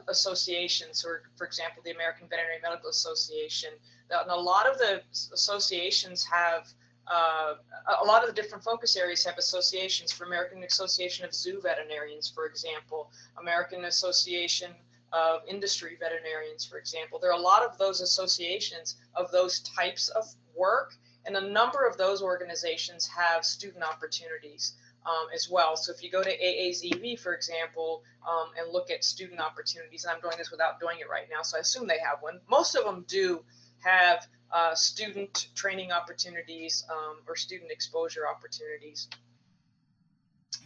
[0.09, 3.71] associations, or for example, the American Veterinary Medical Association.
[4.11, 6.69] And a lot of the associations have
[7.09, 7.55] uh,
[8.03, 12.29] a lot of the different focus areas have associations for American Association of Zoo Veterinarians,
[12.29, 13.11] for example,
[13.41, 14.73] American Association
[15.13, 17.21] of Industry Veterinarians, for example.
[17.21, 20.25] There are a lot of those associations of those types of
[20.57, 20.95] work,
[21.27, 24.75] and a number of those organizations have student opportunities.
[25.05, 25.77] Um, as well.
[25.77, 30.13] So if you go to AAZV, for example, um, and look at student opportunities, and
[30.13, 32.41] I'm doing this without doing it right now, so I assume they have one.
[32.51, 33.45] Most of them do
[33.85, 39.09] have uh, student training opportunities um, or student exposure opportunities.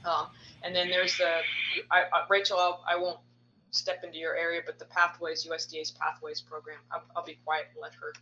[0.05, 0.29] Um,
[0.63, 1.41] and then there's the,
[1.91, 3.23] I, I, Rachel, I'll, I will not
[3.71, 7.83] step into your area, but the Pathways, USDA's Pathways program, I'll, I'll be quiet and
[7.83, 8.13] let her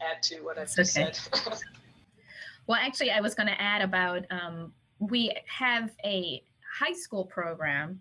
[0.00, 1.12] add to what I've just okay.
[1.12, 1.52] said.
[2.66, 6.42] well, actually, I was going to add about um, we have a
[6.78, 8.00] high school program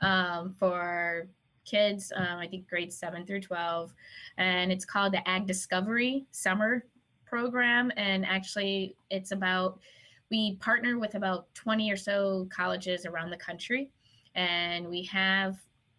[0.00, 1.28] um, for
[1.64, 3.92] kids, um, I think grades seven through 12,
[4.38, 6.84] and it's called the Ag Discovery Summer
[7.24, 7.90] Program.
[7.96, 9.80] And actually, it's about,
[10.30, 13.90] we partner with about 20 or so colleges around the country,
[14.34, 15.56] and we have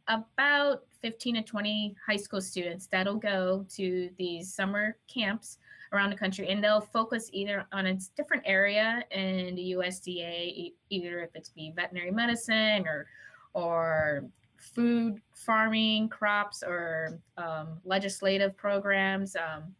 [0.07, 5.57] about 15 to 20 high school students that'll go to these summer camps
[5.93, 11.19] around the country and they'll focus either on a different area in the USDA either
[11.19, 13.07] if it's be veterinary medicine or
[13.53, 14.25] or
[14.73, 19.73] food farming, crops, or um, legislative programs, um,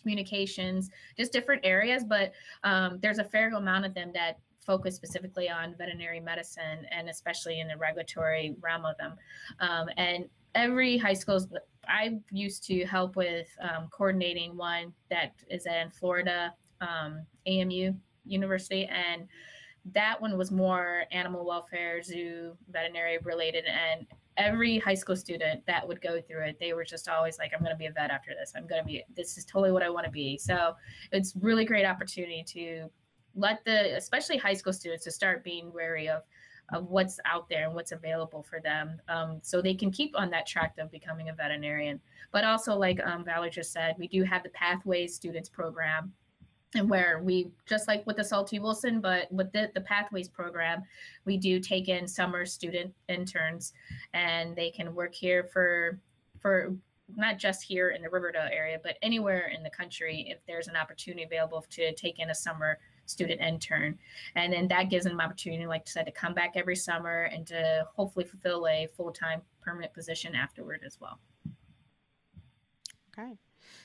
[0.00, 2.04] communications, just different areas.
[2.04, 2.32] But
[2.64, 7.60] um, there's a fair amount of them that focus specifically on veterinary medicine and especially
[7.60, 9.14] in the regulatory realm of them.
[9.60, 11.38] Um, and every high school,
[11.88, 17.92] I used to help with um, coordinating one that is in Florida, um, AMU
[18.24, 19.28] University, and
[19.92, 25.86] that one was more animal welfare, zoo, veterinary related, and every high school student that
[25.86, 28.10] would go through it, they were just always like, "I'm going to be a vet
[28.10, 28.52] after this.
[28.56, 29.04] I'm going to be.
[29.14, 30.74] This is totally what I want to be." So
[31.12, 32.90] it's really great opportunity to
[33.36, 36.22] let the, especially high school students, to start being wary of
[36.72, 40.28] of what's out there and what's available for them, um, so they can keep on
[40.30, 42.00] that track of becoming a veterinarian.
[42.32, 46.12] But also, like um, Valerie just said, we do have the Pathways Students Program
[46.74, 48.58] and where we just like with the Saul T.
[48.58, 50.82] Wilson but with the, the pathways program
[51.24, 53.72] we do take in summer student interns
[54.14, 55.98] and they can work here for
[56.40, 56.74] for
[57.16, 60.76] not just here in the riverdale area but anywhere in the country if there's an
[60.76, 63.98] opportunity available to take in a summer student intern.
[64.34, 67.24] And then that gives them an opportunity like i said to come back every summer
[67.32, 71.18] and to hopefully fulfill a full-time permanent position afterward as well
[73.18, 73.36] okay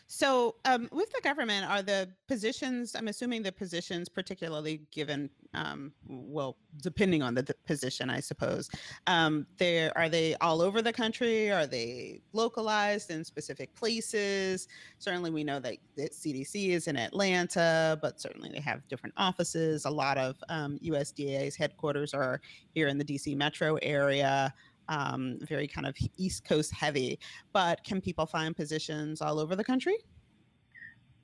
[0.08, 5.94] so, um, with the government, are the positions, I'm assuming the positions, particularly given, um,
[6.06, 8.70] well, depending on the, the position, I suppose,
[9.08, 11.50] um, there, are they all over the country?
[11.50, 14.68] Are they localized in specific places?
[15.00, 19.86] Certainly, we know that, that CDC is in Atlanta, but certainly they have different offices.
[19.86, 22.42] A lot of USDA's um, headquarters are
[22.74, 24.54] here in the DC metro area
[24.92, 27.18] um, very kind of East Coast heavy.
[27.54, 29.98] But can people find positions all over the country?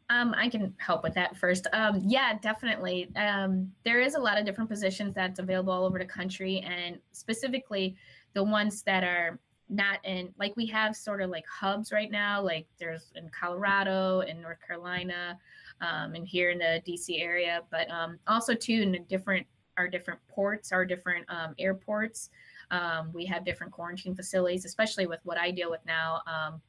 [0.09, 1.67] Um, I can help with that first.
[1.73, 3.09] Um, yeah, definitely.
[3.17, 6.97] Um, there is a lot of different positions that's available all over the country, and
[7.11, 7.97] specifically
[8.33, 9.37] the ones that are
[9.69, 12.41] not in like we have sort of like hubs right now.
[12.41, 15.37] Like there's in Colorado, in North Carolina,
[15.81, 19.45] um, and here in the DC area, but um, also too in the different
[19.77, 22.29] our different ports, our different um, airports.
[22.71, 26.21] Um, we have different quarantine facilities, especially with what I deal with now.
[26.27, 26.61] Um,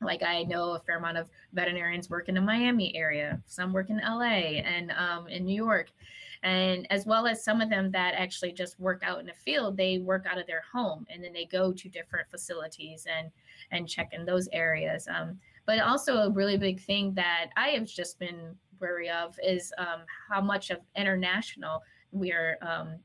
[0.00, 3.90] like I know a fair amount of veterinarians work in the Miami area, some work
[3.90, 5.90] in LA and um, in New York.
[6.42, 9.76] and as well as some of them that actually just work out in the field
[9.76, 13.30] they work out of their home and then they go to different facilities and
[13.72, 17.86] and check in those areas um, but also a really big thing that i have
[17.86, 21.82] just been wary of is um, how much of international
[22.12, 22.96] we are um,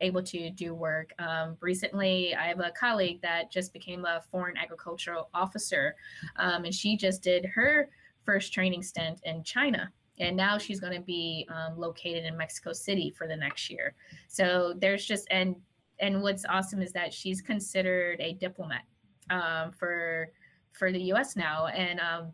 [0.00, 1.12] able to do work.
[1.18, 5.94] Um, recently, I have a colleague that just became a foreign agricultural officer,
[6.36, 7.88] um, and she just did her
[8.24, 9.90] first training stint in China.
[10.18, 13.94] And now she's going to be um, located in Mexico City for the next year.
[14.28, 15.56] So there's just and
[15.98, 18.82] and what's awesome is that she's considered a diplomat
[19.30, 20.30] um, for
[20.72, 21.36] for the U.S.
[21.36, 22.32] now, and um,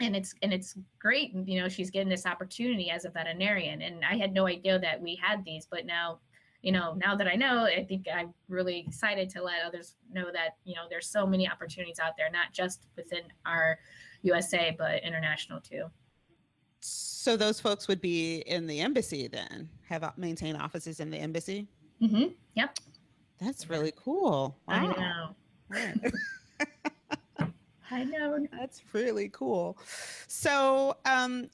[0.00, 4.04] and it's and it's great you know she's getting this opportunity as a veterinarian and
[4.04, 6.18] i had no idea that we had these but now
[6.62, 10.26] you know now that i know i think i'm really excited to let others know
[10.32, 13.78] that you know there's so many opportunities out there not just within our
[14.22, 15.84] usa but international too
[16.80, 21.66] so those folks would be in the embassy then have maintained offices in the embassy
[22.02, 22.26] mm-hmm.
[22.54, 22.76] yep
[23.40, 25.34] that's really cool wow.
[25.70, 26.10] i know
[27.90, 28.46] I know.
[28.52, 29.78] That's really cool.
[30.26, 31.48] So, um,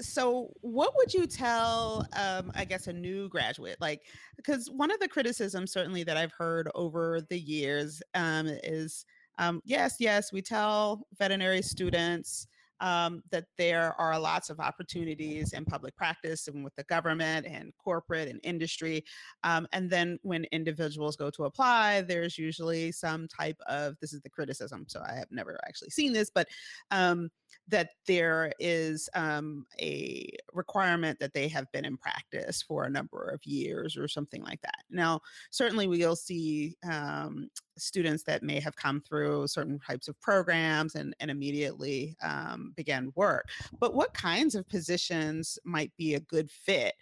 [0.00, 4.02] so what would you tell um, i guess a new graduate like
[4.36, 9.04] because one of the criticisms certainly that i've heard over the years um, is
[9.38, 12.46] um, yes yes we tell veterinary students
[12.80, 17.72] um, that there are lots of opportunities in public practice and with the government and
[17.82, 19.04] corporate and industry.
[19.44, 24.20] Um, and then when individuals go to apply, there's usually some type of this is
[24.22, 24.84] the criticism.
[24.88, 26.48] So I have never actually seen this, but
[26.90, 27.30] um,
[27.68, 33.28] that there is um, a requirement that they have been in practice for a number
[33.28, 34.84] of years or something like that.
[34.90, 40.94] Now, certainly we'll see um, students that may have come through certain types of programs
[40.94, 43.48] and, and immediately um, began work.
[43.78, 46.94] But what kinds of positions might be a good fit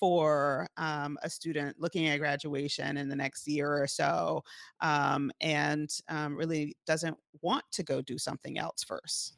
[0.00, 4.42] for um, a student looking at graduation in the next year or so
[4.80, 9.34] um, and um, really doesn't want to go do something else first?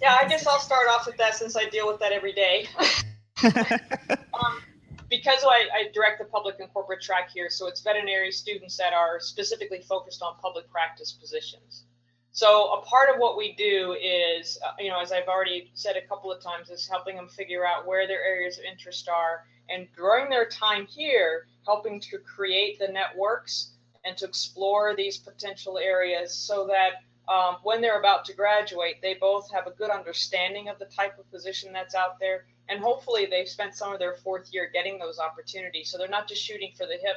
[0.00, 2.68] Yeah, I guess I'll start off with that since I deal with that every day.
[3.44, 4.60] um,
[5.08, 8.92] because I, I, direct the public and corporate track here, so it's veterinary students that
[8.92, 11.84] are specifically focused on public practice positions.
[12.32, 15.96] So a part of what we do is, uh, you know, as I've already said
[15.96, 19.44] a couple of times, is helping them figure out where their areas of interest are,
[19.70, 23.72] and during their time here, helping to create the networks
[24.04, 29.14] and to explore these potential areas so that um, when they're about to graduate, they
[29.14, 33.26] both have a good understanding of the type of position that's out there and hopefully
[33.26, 35.90] they've spent some of their fourth year getting those opportunities.
[35.90, 37.16] So they're not just shooting for the hip,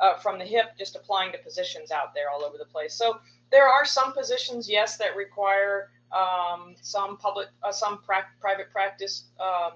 [0.00, 2.94] uh, from the hip, just applying to positions out there all over the place.
[2.94, 3.18] So
[3.50, 9.26] there are some positions, yes, that require um, some public, uh, some pra- private practice
[9.40, 9.72] um,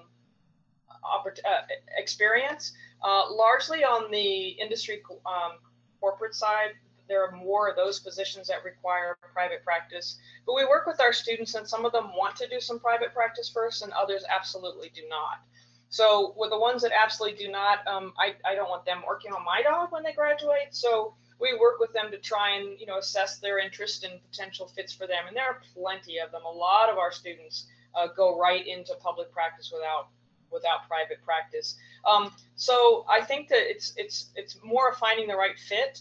[1.05, 1.63] uh,
[1.97, 2.73] experience.
[3.03, 5.59] Uh, largely on the industry um,
[6.01, 6.71] corporate side,
[7.09, 10.19] there are more of those positions that require private practice.
[10.47, 13.13] But we work with our students, and some of them want to do some private
[13.15, 15.41] practice first, and others absolutely do not.
[15.89, 19.33] So with the ones that absolutely do not, um, I, I don't want them working
[19.33, 20.71] on my dog when they graduate.
[20.71, 24.69] So we work with them to try and you know assess their interest and potential
[24.69, 25.27] fits for them.
[25.29, 26.43] And there are plenty of them.
[26.47, 30.09] A lot of our students uh, go right into public practice without
[30.51, 31.77] without private practice.
[32.11, 36.01] Um, so I think that it's it's it's more of finding the right fit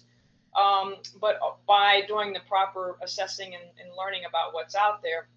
[0.55, 5.27] um, but by doing the proper assessing and, and learning about what's out there.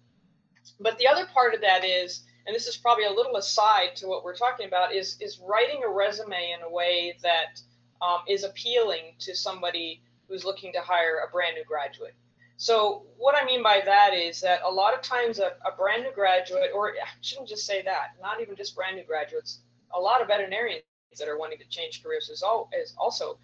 [0.79, 4.07] But the other part of that is, and this is probably a little aside to
[4.07, 7.59] what we're talking about, is is writing a resume in a way that
[8.01, 12.15] um, is appealing to somebody who's looking to hire a brand new graduate.
[12.57, 16.03] So what I mean by that is that a lot of times a, a brand
[16.03, 19.59] new graduate, or I shouldn't just say that, not even just brand new graduates,
[19.93, 20.83] a lot of veterinarians
[21.19, 23.37] that are wanting to change careers is, all, is also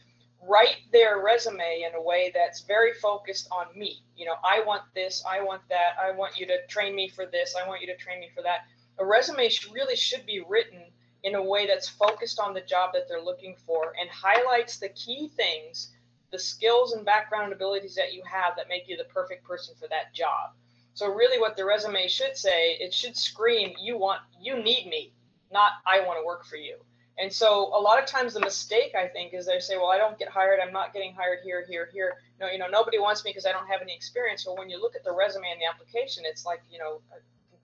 [0.48, 4.04] write their resume in a way that's very focused on me.
[4.16, 7.26] You know, I want this, I want that, I want you to train me for
[7.26, 8.62] this, I want you to train me for that.
[9.00, 10.82] A resume really should be written
[11.24, 14.90] in a way that's focused on the job that they're looking for and highlights the
[14.90, 15.92] key things,
[16.32, 19.88] the skills and background abilities that you have that make you the perfect person for
[19.90, 20.52] that job.
[20.94, 25.14] So really what the resume should say, it should scream you want you need me,
[25.52, 26.78] not I want to work for you.
[27.18, 29.98] And so a lot of times the mistake I think is they say, well, I
[29.98, 30.60] don't get hired.
[30.60, 32.16] I'm not getting hired here, here, here.
[32.40, 34.44] No, you know, nobody wants me because I don't have any experience.
[34.44, 37.02] So when you look at the resume and the application, it's like, you know,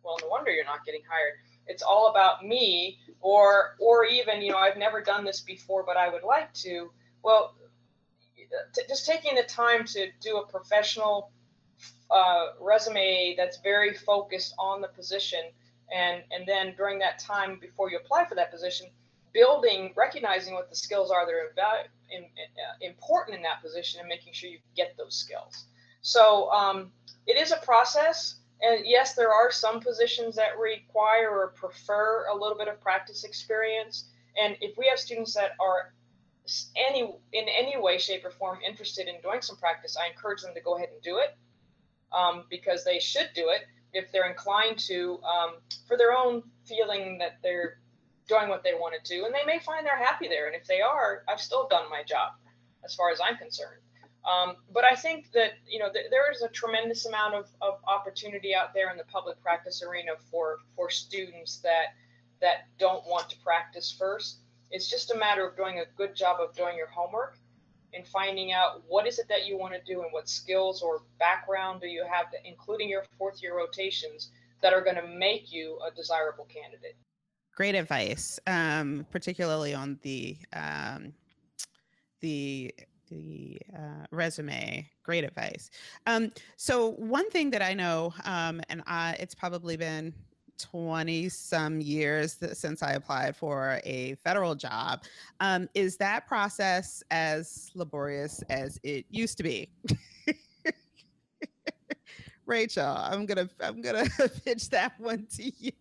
[0.03, 1.33] well, no wonder you're not getting hired.
[1.65, 5.97] It's all about me or, or even, you know, I've never done this before, but
[5.97, 6.91] I would like to.
[7.23, 7.55] Well,
[8.73, 11.31] t- just taking the time to do a professional
[12.09, 15.41] uh, resume that's very focused on the position.
[15.93, 18.87] And, and then during that time before you apply for that position,
[19.37, 24.33] building, recognizing what the skills are that are uh, important in that position and making
[24.33, 25.65] sure you get those skills.
[26.01, 26.91] So um,
[27.27, 28.37] it is a process.
[28.61, 33.23] And yes, there are some positions that require or prefer a little bit of practice
[33.23, 34.09] experience.
[34.41, 35.93] And if we have students that are
[36.89, 37.01] any
[37.33, 40.61] in any way, shape, or form interested in doing some practice, I encourage them to
[40.61, 41.37] go ahead and do it
[42.11, 43.61] um, because they should do it
[43.93, 45.51] if they're inclined to um,
[45.87, 47.77] for their own feeling that they're
[48.27, 50.47] doing what they want to do, and they may find they're happy there.
[50.47, 52.33] And if they are, I've still done my job,
[52.83, 53.81] as far as I'm concerned.
[54.25, 57.79] Um, but I think that you know th- there is a tremendous amount of, of
[57.87, 61.95] opportunity out there in the public practice arena for for students that
[62.41, 64.39] that don't want to practice first.
[64.69, 67.37] It's just a matter of doing a good job of doing your homework
[67.93, 71.03] and finding out what is it that you want to do and what skills or
[71.19, 75.79] background do you have, including your fourth year rotations, that are going to make you
[75.87, 76.97] a desirable candidate
[77.57, 81.11] great advice, um, particularly on the um,
[82.21, 82.71] the
[83.09, 84.87] the uh, resume.
[85.01, 85.71] Great advice.
[86.05, 90.13] Um, so one thing that I know, um, and I, it's probably been
[90.59, 95.03] 20 some years since I applied for a federal job.
[95.39, 99.69] Um, is that process as laborious as it used to be?
[102.45, 104.05] Rachel, I'm gonna I'm gonna
[104.45, 105.71] pitch that one to you.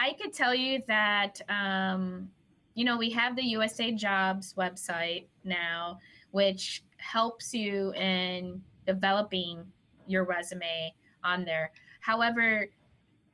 [0.00, 2.30] I could tell you that, um,
[2.74, 5.98] you know, we have the USA Jobs website now,
[6.30, 9.62] which helps you in developing
[10.06, 11.72] your resume on there.
[12.00, 12.66] However,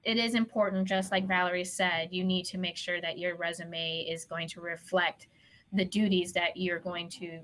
[0.02, 4.00] it is important, just like Valerie said, you need to make sure that your resume
[4.00, 5.28] is going to reflect
[5.72, 7.38] the duties that you're going to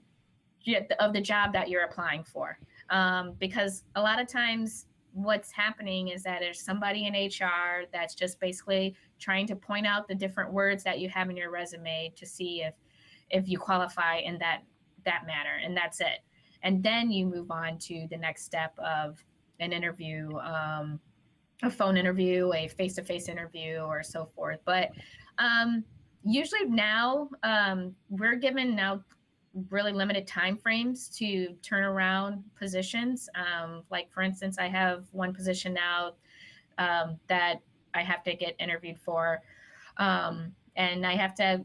[0.65, 2.59] get of the job that you're applying for.
[2.91, 8.15] Um, because a lot of times what's happening is that there's somebody in HR that's
[8.15, 12.13] just basically trying to point out the different words that you have in your resume
[12.17, 12.75] to see if
[13.31, 14.63] if you qualify in that
[15.05, 16.21] that manner and that's it
[16.63, 19.25] and then you move on to the next step of
[19.61, 21.01] an interview um,
[21.63, 24.91] a phone interview a face-to-face interview or so forth but
[25.39, 25.85] um,
[26.25, 29.03] usually now um, we're given now
[29.71, 33.29] really limited time frames to turn around positions.
[33.35, 36.13] Um, like for instance, I have one position now
[36.79, 37.61] um, that
[37.95, 39.41] I have to get interviewed for,
[39.97, 41.65] um, and I have to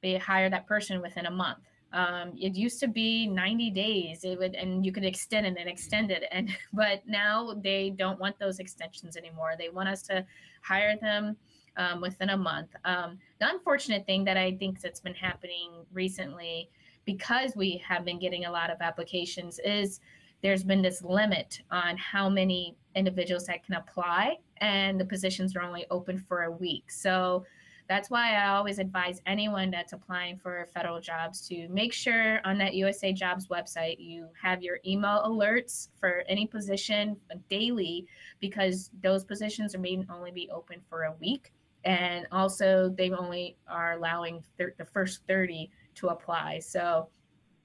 [0.00, 1.64] be hire that person within a month.
[1.92, 4.24] Um, it used to be 90 days.
[4.24, 8.18] It would, and you could extend it and extend it, and but now they don't
[8.20, 9.52] want those extensions anymore.
[9.58, 10.24] They want us to
[10.62, 11.36] hire them.
[11.78, 12.70] Um, within a month.
[12.86, 16.70] Um, the unfortunate thing that I think that's been happening recently
[17.04, 20.00] because we have been getting a lot of applications is
[20.42, 25.62] there's been this limit on how many individuals that can apply and the positions are
[25.62, 26.90] only open for a week.
[26.90, 27.44] So
[27.88, 32.58] that's why i always advise anyone that's applying for federal jobs to make sure on
[32.58, 37.16] that usa jobs website you have your email alerts for any position
[37.48, 38.04] daily
[38.40, 41.52] because those positions are may only be open for a week.
[41.84, 46.58] And also they only are allowing thir- the first 30 to apply.
[46.58, 47.08] So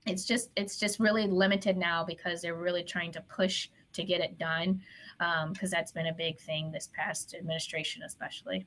[0.05, 4.21] it's just it's just really limited now because they're really trying to push to get
[4.21, 4.81] it done
[5.49, 8.65] because um, that's been a big thing this past administration especially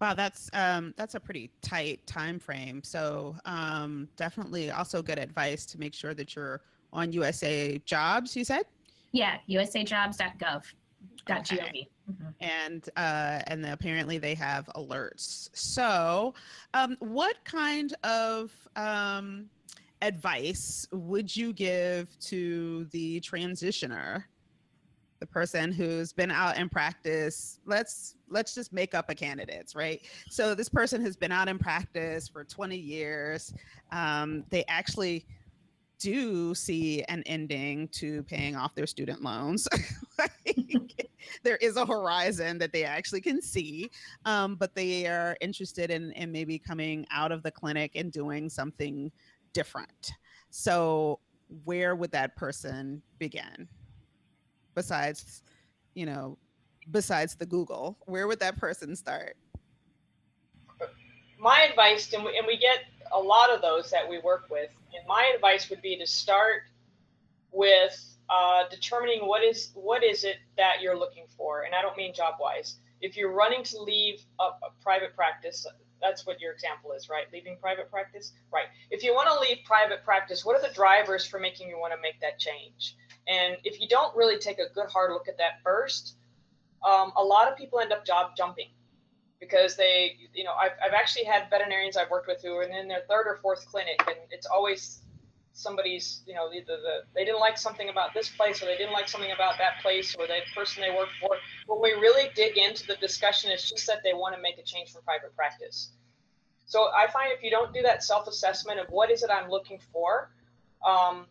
[0.00, 5.64] wow that's um, that's a pretty tight time frame so um, definitely also good advice
[5.66, 6.60] to make sure that you're
[6.92, 8.64] on usa jobs you said
[9.12, 10.62] yeah usajobs.gov
[11.30, 11.88] Okay.
[12.10, 12.28] Mm-hmm.
[12.40, 15.48] And uh, and apparently they have alerts.
[15.54, 16.34] So,
[16.74, 19.46] um, what kind of um,
[20.02, 24.24] advice would you give to the transitioner,
[25.20, 27.60] the person who's been out in practice?
[27.66, 30.00] Let's let's just make up a candidates, right?
[30.28, 33.52] So this person has been out in practice for 20 years.
[33.92, 35.26] Um, they actually
[35.98, 39.68] do see an ending to paying off their student loans.
[40.18, 41.08] like,
[41.42, 43.90] there is a horizon that they actually can see,
[44.24, 48.50] um, but they are interested in, in maybe coming out of the clinic and doing
[48.50, 49.10] something
[49.52, 50.12] different.
[50.50, 51.20] So,
[51.64, 53.68] where would that person begin?
[54.74, 55.42] Besides,
[55.94, 56.38] you know,
[56.90, 59.36] besides the Google, where would that person start?
[61.38, 64.70] My advice, and we, and we get a lot of those that we work with.
[64.96, 66.62] And my advice would be to start
[67.52, 71.96] with uh, determining what is what is it that you're looking for, and I don't
[71.96, 72.78] mean job wise.
[73.00, 75.66] If you're running to leave a, a private practice,
[76.00, 77.24] that's what your example is, right?
[77.32, 78.66] Leaving private practice, right?
[78.90, 81.92] If you want to leave private practice, what are the drivers for making you want
[81.92, 82.96] to make that change?
[83.26, 86.16] And if you don't really take a good hard look at that first,
[86.84, 88.68] um, a lot of people end up job jumping
[89.40, 92.88] because they, you know, I've, I've actually had veterinarians I've worked with who are in
[92.88, 95.00] their third or fourth clinic, and it's always
[95.52, 98.92] somebody's, you know, either the they didn't like something about this place, or they didn't
[98.92, 101.36] like something about that place, or the person they work for.
[101.66, 104.62] When we really dig into the discussion, it's just that they want to make a
[104.62, 105.92] change from private practice.
[106.66, 109.78] So I find if you don't do that self-assessment of what is it I'm looking
[109.92, 110.30] for,
[110.84, 111.26] um,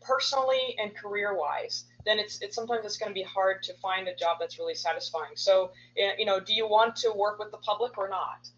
[0.00, 4.14] personally and career-wise, then it's, it's sometimes it's going to be hard to find a
[4.14, 5.32] job that's really satisfying.
[5.34, 8.48] So, eh, you know, do you want to work with the public or not?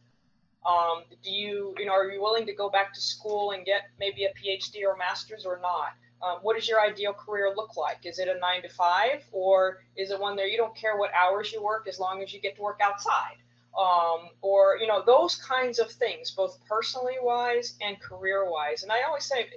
[0.66, 3.82] Um, do you, you know, are you willing to go back to school and get
[3.98, 5.92] maybe a PhD or master's or not?
[6.22, 8.04] Um, what does your ideal career look like?
[8.04, 11.10] Is it a nine to five, or is it one there you don't care what
[11.14, 13.36] hours you work as long as you get to work outside?
[13.78, 18.82] Um, or you know those kinds of things, both personally wise and career wise.
[18.82, 19.48] And I always say,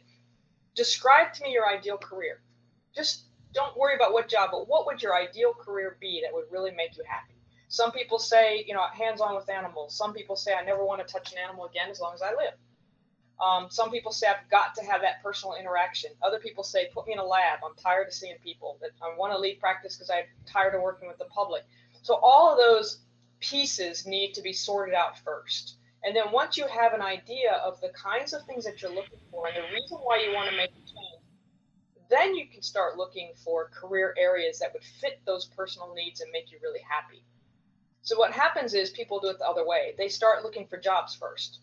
[0.76, 2.42] describe to me your ideal career.
[2.96, 6.46] Just don't worry about what job, but what would your ideal career be that would
[6.52, 7.34] really make you happy?
[7.68, 9.98] Some people say, you know, hands on with animals.
[9.98, 12.30] Some people say, I never want to touch an animal again as long as I
[12.30, 12.54] live.
[13.42, 16.12] Um, some people say, I've got to have that personal interaction.
[16.22, 17.60] Other people say, put me in a lab.
[17.66, 18.80] I'm tired of seeing people.
[19.02, 21.64] I want to leave practice because I'm tired of working with the public.
[22.04, 23.00] So all of those
[23.40, 25.78] pieces need to be sorted out first.
[26.04, 29.20] And then once you have an idea of the kinds of things that you're looking
[29.32, 31.24] for and the reason why you want to make a change,
[32.10, 36.30] then you can start looking for career areas that would fit those personal needs and
[36.32, 37.24] make you really happy.
[38.02, 39.94] So what happens is people do it the other way.
[39.98, 41.62] They start looking for jobs first,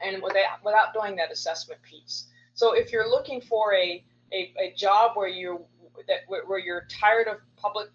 [0.00, 2.26] and without, doing that assessment piece.
[2.54, 5.64] So if you're looking for a, a, a job where you
[6.08, 7.88] that where you're tired of public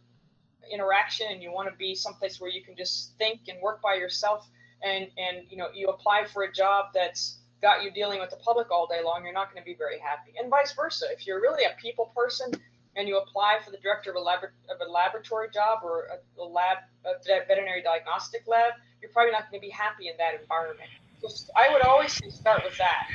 [0.72, 3.96] interaction and you want to be someplace where you can just think and work by
[3.96, 4.50] yourself,
[4.84, 8.38] and and you know you apply for a job that's got you dealing with the
[8.38, 10.32] public all day long, you're not going to be very happy.
[10.40, 11.06] And vice versa.
[11.12, 12.52] If you're really a people person
[12.96, 16.42] and you apply for the director of a, lab, of a laboratory job or a,
[16.42, 20.42] a lab, a veterinary diagnostic lab, you're probably not going to be happy in that
[20.42, 20.90] environment.
[21.22, 23.08] So I would always say start with that.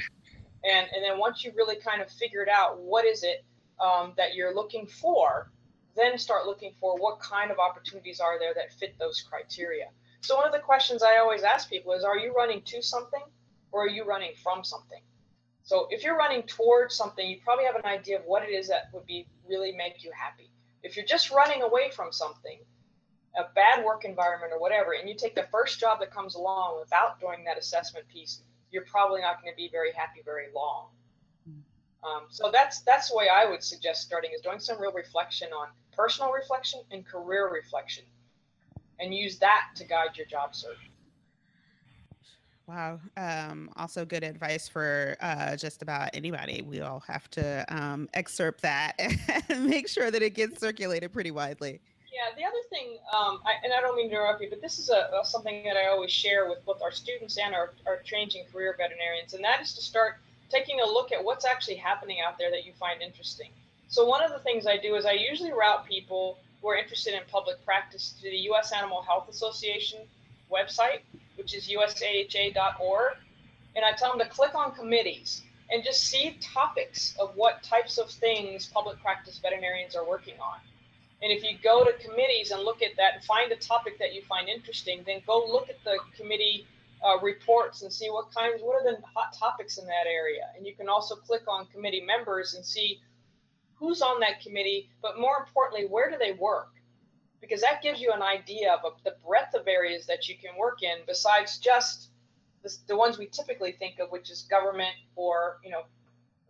[0.65, 3.45] And, and then once you really kind of figured out what is it
[3.81, 5.51] um, that you're looking for,
[5.97, 9.87] then start looking for what kind of opportunities are there that fit those criteria.
[10.27, 13.23] So one of the questions I always ask people is, are you running to something
[13.71, 15.01] or are you running from something?
[15.63, 18.67] So if you're running towards something, you probably have an idea of what it is
[18.67, 20.51] that would be really make you happy.
[20.83, 22.59] If you're just running away from something,
[23.39, 26.81] a bad work environment or whatever, and you take the first job that comes along
[26.81, 30.89] without doing that assessment piece, you're probably not going to be very happy very long.
[32.03, 35.49] Um, so that's that's the way I would suggest starting is doing some real reflection
[35.53, 38.05] on personal reflection and career reflection,
[39.01, 40.91] and use that to guide your job search.
[42.67, 42.99] Wow.
[43.17, 46.63] Um, also, good advice for uh, just about anybody.
[46.63, 48.95] We all have to um, excerpt that
[49.49, 51.81] and make sure that it gets circulated pretty widely.
[52.13, 54.79] Yeah, the other thing, um, I, and I don't mean to interrupt you, but this
[54.79, 57.99] is a, a, something that I always share with both our students and our, our
[58.05, 60.17] changing career veterinarians, and that is to start
[60.49, 63.51] taking a look at what's actually happening out there that you find interesting.
[63.89, 67.15] So, one of the things I do is I usually route people who are interested
[67.15, 68.73] in public practice to the U.S.
[68.73, 70.01] Animal Health Association
[70.51, 71.01] website
[71.37, 73.13] which is usaha.org.
[73.77, 77.99] And I tell them to click on committees and just see topics of what types
[77.99, 80.59] of things public practice veterinarians are working on.
[81.23, 84.15] And if you go to committees and look at that and find a topic that
[84.15, 86.67] you find interesting, then go look at the committee
[87.05, 90.49] uh, reports and see what kinds, what are the hot topics in that area.
[90.57, 93.01] And you can also click on committee members and see
[93.77, 96.69] who's on that committee, but more importantly, where do they work?
[97.41, 100.83] because that gives you an idea of the breadth of areas that you can work
[100.83, 102.11] in besides just
[102.63, 105.83] the, the ones we typically think of, which is government or you know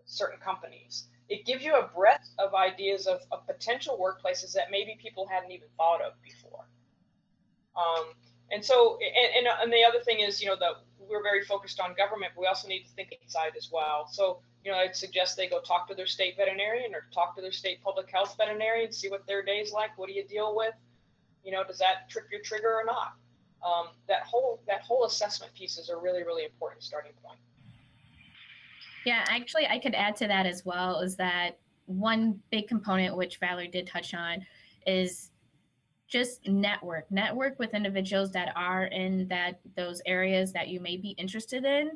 [0.06, 1.08] certain companies.
[1.28, 5.50] It gives you a breadth of ideas of, of potential workplaces that maybe people hadn't
[5.50, 6.64] even thought of before.
[7.76, 8.14] Um,
[8.52, 11.80] and so, and, and, and the other thing is, you know, that we're very focused
[11.80, 14.06] on government, but we also need to think inside as well.
[14.08, 17.40] So, you know, I'd suggest they go talk to their state veterinarian or talk to
[17.40, 19.96] their state public health veterinarian, see what their day's like.
[19.96, 20.74] What do you deal with?
[21.46, 23.14] you know, does that trip your trigger or not?
[23.64, 27.38] Um, that whole that whole assessment piece is a really really important starting point.
[29.06, 31.00] Yeah, actually, I could add to that as well.
[31.00, 34.44] Is that one big component which Valerie did touch on
[34.86, 35.30] is
[36.08, 41.10] just network network with individuals that are in that those areas that you may be
[41.10, 41.92] interested in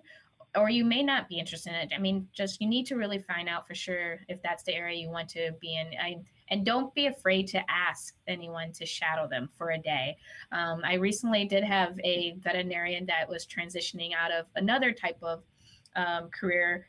[0.57, 1.93] or you may not be interested in it.
[1.95, 4.99] I mean, just you need to really find out for sure if that's the area
[4.99, 5.89] you want to be in.
[6.01, 6.17] I,
[6.49, 10.17] and don't be afraid to ask anyone to shadow them for a day.
[10.51, 15.45] Um, I recently did have a veterinarian that was transitioning out of another type of
[15.95, 16.87] um, career.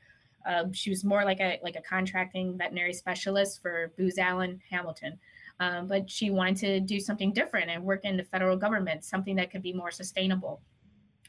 [0.47, 5.20] Um, she was more like a like a contracting veterinary specialist for Booz Allen Hamilton.
[5.62, 9.36] um, but she wanted to do something different and work in the federal government, something
[9.36, 10.59] that could be more sustainable.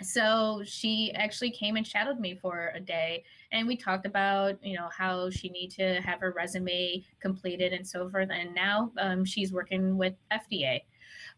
[0.02, 4.76] So she actually came and shadowed me for a day, and we talked about you
[4.76, 8.30] know how she need to have her resume completed and so forth.
[8.30, 10.80] And now um, she's working with FDA.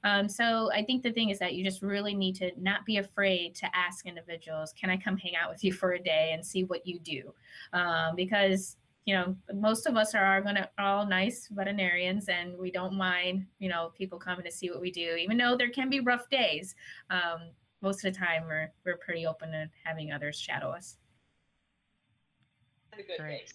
[0.05, 2.99] Um, so I think the thing is that you just really need to not be
[2.99, 6.45] afraid to ask individuals, can I come hang out with you for a day and
[6.45, 7.33] see what you do?
[7.73, 12.71] Um, because you know most of us are going to all nice veterinarians and we
[12.71, 15.91] don't mind you know people coming to see what we do even though there can
[15.91, 16.75] be rough days
[17.11, 17.51] um,
[17.85, 20.97] most of the time we're we're pretty open to having others shadow us.
[22.93, 23.41] And good Great.
[23.41, 23.55] days.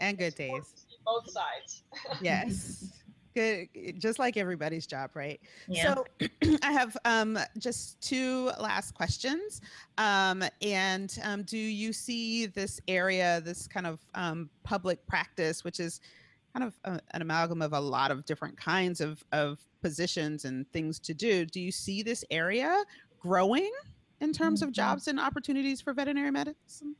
[0.00, 0.86] And good days.
[1.04, 1.84] both sides.
[2.22, 2.90] Yes.
[3.34, 3.68] Good
[3.98, 5.40] just like everybody's job right?
[5.68, 5.94] Yeah.
[5.94, 6.06] so
[6.62, 9.60] i have um, just two last questions.
[9.98, 15.80] Um, and um, do you see this area this kind of um, public practice which
[15.80, 16.00] is
[16.54, 20.66] kind of a, an amalgam of a lot of different kinds of, of positions and
[20.72, 22.84] things to do do you see this area
[23.24, 23.72] growing
[24.20, 24.74] in terms of mm-hmm.
[24.74, 26.94] jobs and opportunities for veterinary medicine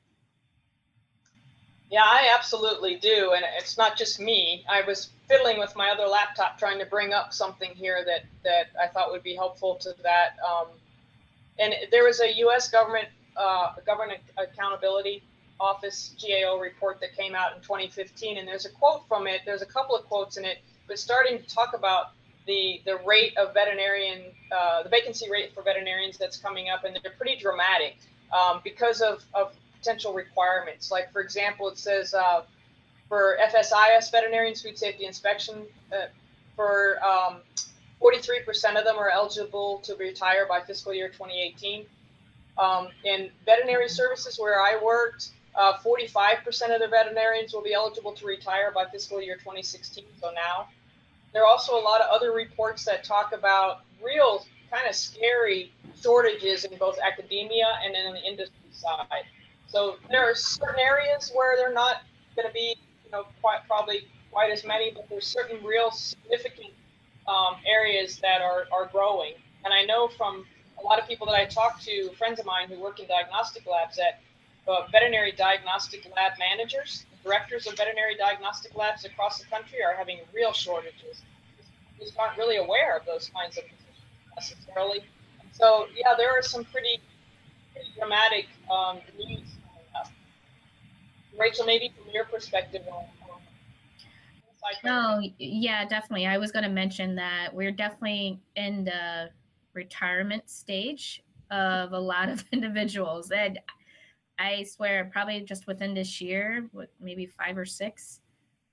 [1.94, 3.34] yeah, I absolutely do.
[3.36, 4.64] And it's not just me.
[4.68, 8.70] I was fiddling with my other laptop trying to bring up something here that, that
[8.82, 10.36] I thought would be helpful to that.
[10.44, 10.66] Um,
[11.60, 12.68] and there was a U.S.
[12.68, 13.06] government
[13.36, 15.22] uh, government accountability
[15.60, 19.42] office GAO report that came out in 2015, and there's a quote from it.
[19.46, 20.58] There's a couple of quotes in it,
[20.88, 22.06] but starting to talk about
[22.46, 26.98] the the rate of veterinarian uh, the vacancy rate for veterinarians that's coming up, and
[27.02, 27.96] they're pretty dramatic
[28.32, 30.90] um, because of, of potential requirements.
[30.90, 32.42] Like, for example, it says uh,
[33.08, 36.06] for FSIS veterinarians, food safety inspection, uh,
[36.56, 37.40] for um,
[38.02, 41.86] 43% of them are eligible to retire by fiscal year 2018.
[42.56, 48.12] Um, in veterinary services where I worked, uh, 45% of the veterinarians will be eligible
[48.12, 50.04] to retire by fiscal year 2016.
[50.20, 50.68] So now,
[51.34, 55.72] there are also a lot of other reports that talk about real kind of scary
[56.00, 59.24] shortages in both academia and in the industry side.
[59.66, 62.02] So there are certain areas where they're not
[62.36, 66.72] going to be, you know, quite probably quite as many, but there's certain real significant
[67.26, 69.32] um, areas that are, are growing.
[69.64, 70.44] And I know from
[70.78, 73.66] a lot of people that I talk to, friends of mine who work in diagnostic
[73.66, 74.20] labs, that
[74.68, 80.18] uh, veterinary diagnostic lab managers, directors of veterinary diagnostic labs across the country are having
[80.34, 81.22] real shortages.
[81.98, 85.04] Just aren't really aware of those kinds of positions necessarily.
[85.52, 87.00] So yeah, there are some pretty,
[87.72, 89.54] pretty dramatic um, needs
[91.38, 93.04] Rachel, maybe from your perspective on,
[94.82, 96.26] no, yeah, definitely.
[96.26, 99.28] I was going to mention that we're definitely in the
[99.74, 103.30] retirement stage of a lot of individuals.
[103.30, 103.58] And
[104.38, 106.68] I swear, probably just within this year,
[107.00, 108.20] maybe five or six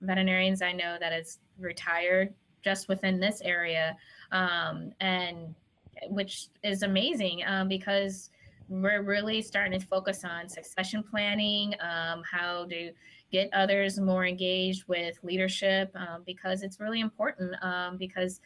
[0.01, 2.33] veterinarians I know that is retired
[2.63, 3.95] just within this area,
[4.31, 5.53] um, and
[6.09, 8.29] which is amazing um, because
[8.69, 12.91] we're really starting to focus on succession planning, um, how to
[13.31, 17.53] get others more engaged with leadership, um, because it's really important.
[17.61, 18.39] Um, because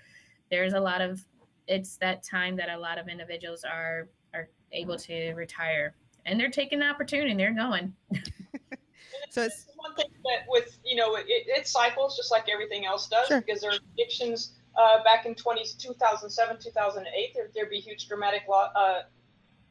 [0.50, 1.24] there's a lot of
[1.68, 5.96] it's that time that a lot of individuals are are able to retire,
[6.26, 7.94] and they're taking the opportunity and they're going.
[9.30, 13.08] so it's one thing that with you know it, it cycles just like everything else
[13.08, 13.42] does sure.
[13.42, 18.44] because there are predictions uh, back in 20, 2007 2008 there, there'd be huge dramatic
[18.50, 19.02] lo- uh,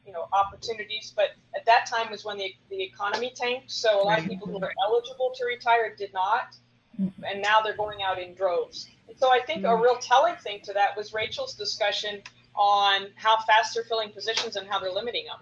[0.05, 4.03] you know opportunities but at that time was when the, the economy tanked so a
[4.03, 6.55] lot of people who were eligible to retire did not
[6.99, 7.23] mm-hmm.
[7.23, 9.83] and now they're going out in droves and so i think a mm-hmm.
[9.83, 12.21] real telling thing to that was rachel's discussion
[12.55, 15.39] on how fast they're filling positions and how they're limiting them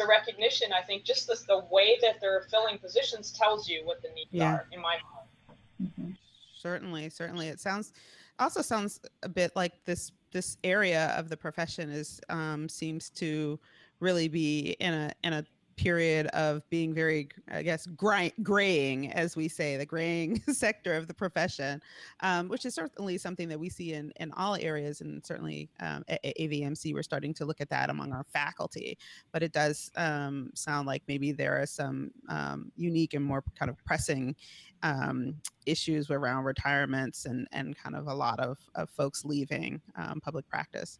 [0.00, 4.02] a recognition i think just this, the way that they're filling positions tells you what
[4.02, 4.54] the needs yeah.
[4.54, 6.10] are in my mind mm-hmm.
[6.56, 7.92] certainly certainly it sounds
[8.38, 13.58] also sounds a bit like this this area of the profession is um, seems to
[14.00, 15.44] really be in a in a
[15.76, 21.06] period of being very, I guess, gray, graying, as we say, the graying sector of
[21.06, 21.82] the profession,
[22.20, 25.00] um, which is certainly something that we see in, in all areas.
[25.00, 28.98] And certainly um, at AVMC, we're starting to look at that among our faculty.
[29.32, 33.70] But it does um, sound like maybe there are some um, unique and more kind
[33.70, 34.34] of pressing
[34.82, 35.34] um,
[35.66, 40.48] issues around retirements and, and kind of a lot of, of folks leaving um, public
[40.48, 40.98] practice.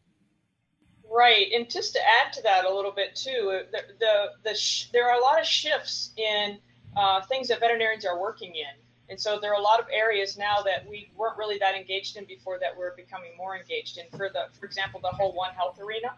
[1.17, 4.91] Right, and just to add to that a little bit too, the the, the sh-
[4.93, 6.59] there are a lot of shifts in
[6.95, 8.75] uh, things that veterinarians are working in,
[9.09, 12.19] and so there are a lot of areas now that we weren't really that engaged
[12.19, 14.05] in before that we're becoming more engaged in.
[14.11, 16.13] For the, for example, the whole One Health arena,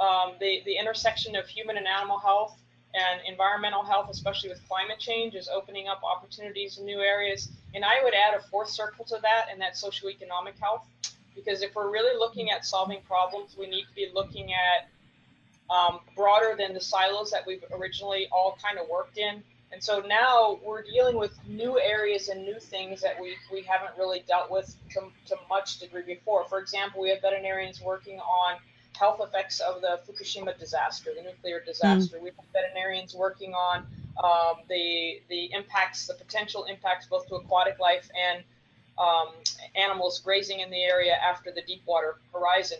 [0.00, 2.58] um, the the intersection of human and animal health
[2.94, 7.50] and environmental health, especially with climate change, is opening up opportunities in new areas.
[7.72, 10.86] And I would add a fourth circle to that, and that's socioeconomic health.
[11.34, 14.88] Because if we're really looking at solving problems, we need to be looking at
[15.74, 19.42] um, broader than the silos that we've originally all kind of worked in.
[19.72, 23.98] And so now we're dealing with new areas and new things that we, we haven't
[23.98, 26.44] really dealt with to, to much degree before.
[26.44, 28.58] For example, we have veterinarians working on
[28.96, 32.18] health effects of the Fukushima disaster, the nuclear disaster.
[32.18, 32.22] Mm.
[32.22, 33.84] We have veterinarians working on
[34.22, 38.44] um, the the impacts, the potential impacts both to aquatic life and
[38.98, 39.28] um,
[39.74, 42.78] animals grazing in the area after the Deepwater Horizon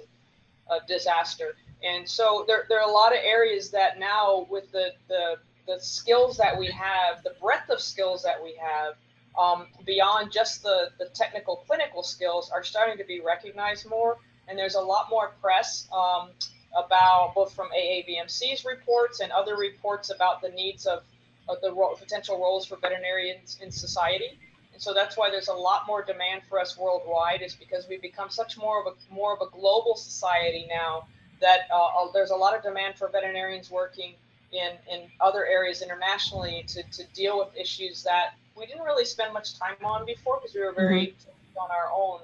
[0.70, 1.56] uh, disaster.
[1.82, 5.36] And so there, there are a lot of areas that now, with the, the,
[5.66, 8.94] the skills that we have, the breadth of skills that we have,
[9.38, 14.16] um, beyond just the, the technical clinical skills, are starting to be recognized more.
[14.48, 16.30] And there's a lot more press um,
[16.76, 21.02] about both from AAVMC's reports and other reports about the needs of,
[21.48, 24.38] of the ro- potential roles for veterinarians in society.
[24.74, 28.02] And so that's why there's a lot more demand for us worldwide, is because we've
[28.02, 31.06] become such more of a more of a global society now
[31.40, 34.14] that uh, uh, there's a lot of demand for veterinarians working
[34.52, 39.32] in, in other areas internationally to, to deal with issues that we didn't really spend
[39.32, 41.58] much time on before because we were very mm-hmm.
[41.58, 42.20] on our own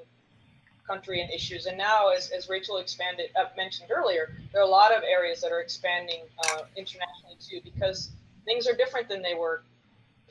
[0.86, 1.66] country and issues.
[1.66, 5.40] And now, as, as Rachel expanded uh, mentioned earlier, there are a lot of areas
[5.40, 8.10] that are expanding uh, internationally too because
[8.44, 9.62] things are different than they were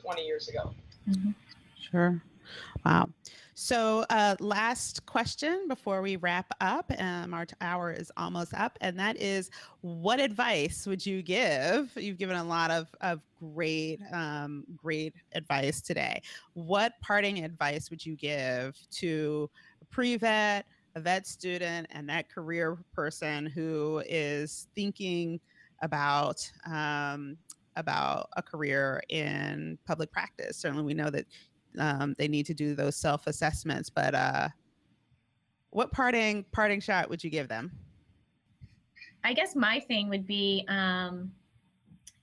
[0.02, 0.74] 20 years ago.
[1.08, 1.30] Mm-hmm.
[1.90, 2.22] Sure.
[2.84, 3.08] Wow.
[3.54, 6.90] So, uh, last question before we wrap up.
[6.98, 9.50] Um, our hour is almost up, and that is
[9.82, 11.92] what advice would you give?
[11.96, 16.22] You've given a lot of, of great, um, great advice today.
[16.54, 19.50] What parting advice would you give to
[19.82, 25.40] a pre vet, a vet student, and that career person who is thinking
[25.82, 27.36] about um,
[27.76, 30.56] about a career in public practice.
[30.56, 31.26] Certainly, we know that
[31.78, 33.90] um, they need to do those self assessments.
[33.90, 34.48] But uh,
[35.70, 37.70] what parting parting shot would you give them?
[39.22, 41.32] I guess my thing would be um,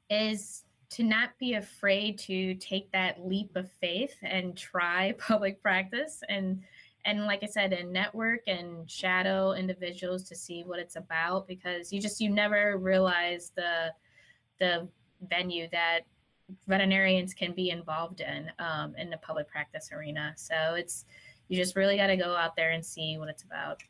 [0.10, 6.22] is to not be afraid to take that leap of faith and try public practice
[6.30, 6.62] and
[7.06, 11.93] and like I said, and network and shadow individuals to see what it's about because
[11.93, 13.93] you just you never realize the
[14.60, 14.89] the
[15.30, 16.02] venue that
[16.68, 20.34] veterinarians can be involved in um, in the public practice arena.
[20.36, 21.06] So it's
[21.48, 23.84] you just really got to go out there and see what it's about.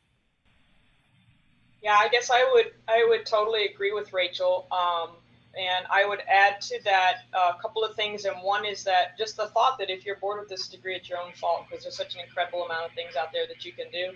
[1.82, 4.68] Yeah, I guess I would I would totally agree with Rachel.
[4.72, 5.12] Um,
[5.58, 8.26] and I would add to that a couple of things.
[8.26, 11.10] And one is that just the thought that if you're bored with this degree, it's
[11.10, 13.74] your own fault because there's such an incredible amount of things out there that you
[13.74, 14.12] can do.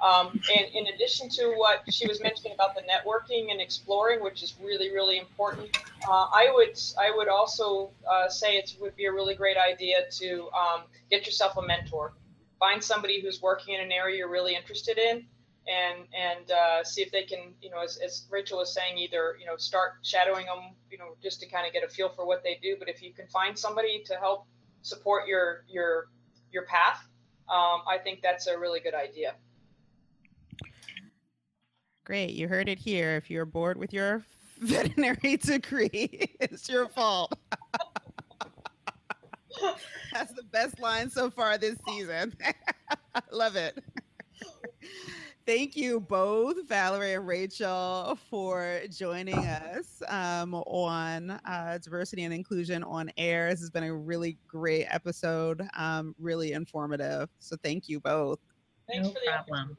[0.00, 4.42] Um, and in addition to what she was mentioning about the networking and exploring, which
[4.42, 5.76] is really, really important,
[6.08, 10.02] uh, I would I would also uh, say it would be a really great idea
[10.18, 12.12] to um, get yourself a mentor.
[12.58, 15.24] Find somebody who's working in an area you're really interested in,
[15.66, 19.36] and and uh, see if they can, you know, as, as Rachel was saying, either
[19.40, 22.26] you know start shadowing them, you know, just to kind of get a feel for
[22.26, 22.76] what they do.
[22.78, 24.46] But if you can find somebody to help
[24.82, 26.08] support your your
[26.52, 27.02] your path,
[27.48, 29.34] um, I think that's a really good idea.
[32.06, 32.34] Great.
[32.34, 33.16] You heard it here.
[33.16, 34.24] If you're bored with your
[34.60, 37.36] veterinary degree, it's your fault.
[40.12, 42.32] That's the best line so far this season.
[43.32, 43.82] Love it.
[45.46, 52.84] Thank you both, Valerie and Rachel, for joining us um, on uh, diversity and inclusion
[52.84, 53.50] on air.
[53.50, 57.30] This has been a really great episode, um, really informative.
[57.40, 58.38] So thank you both.
[58.88, 59.76] Thanks no for the problem.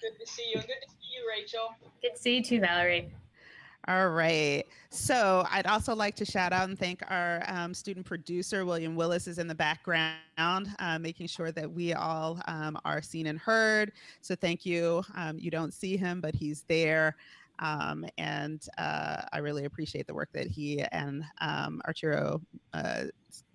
[0.00, 0.60] Good to see you.
[0.60, 1.74] Good to see you, Rachel.
[2.02, 3.10] Good to see you too, Valerie.
[3.88, 4.64] All right.
[4.90, 9.26] So I'd also like to shout out and thank our um, student producer, William Willis,
[9.26, 13.92] is in the background, uh, making sure that we all um, are seen and heard.
[14.20, 15.02] So thank you.
[15.16, 17.16] Um, you don't see him, but he's there.
[17.58, 22.40] Um, and uh, I really appreciate the work that he and um, Arturo
[22.74, 23.04] uh,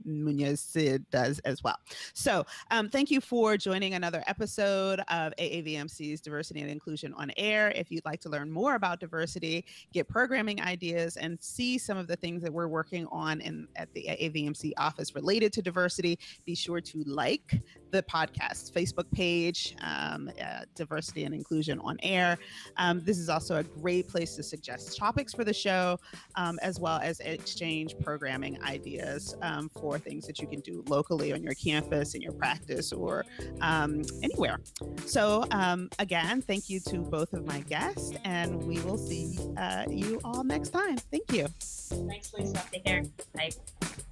[0.03, 0.76] Munoz
[1.11, 1.78] does as well.
[2.13, 7.71] So, um, thank you for joining another episode of AAVMC's Diversity and Inclusion on Air.
[7.76, 12.07] If you'd like to learn more about diversity, get programming ideas, and see some of
[12.07, 16.55] the things that we're working on in at the AAVMC office related to diversity, be
[16.55, 17.61] sure to like
[17.91, 22.38] the podcast Facebook page, um, uh, Diversity and Inclusion on Air.
[22.78, 25.97] Um, this is also a great place to suggest topics for the show,
[26.36, 29.36] um, as well as exchange programming ideas
[29.66, 33.26] um, for things that you can do locally on your campus, in your practice, or
[33.61, 34.59] um, anywhere.
[35.05, 39.86] So, um, again, thank you to both of my guests, and we will see uh,
[39.89, 40.97] you all next time.
[40.97, 41.47] Thank you.
[41.47, 42.61] Thanks, Lisa.
[42.72, 43.03] Take care.
[43.34, 43.51] Bye.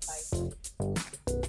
[0.08, 1.44] Bye.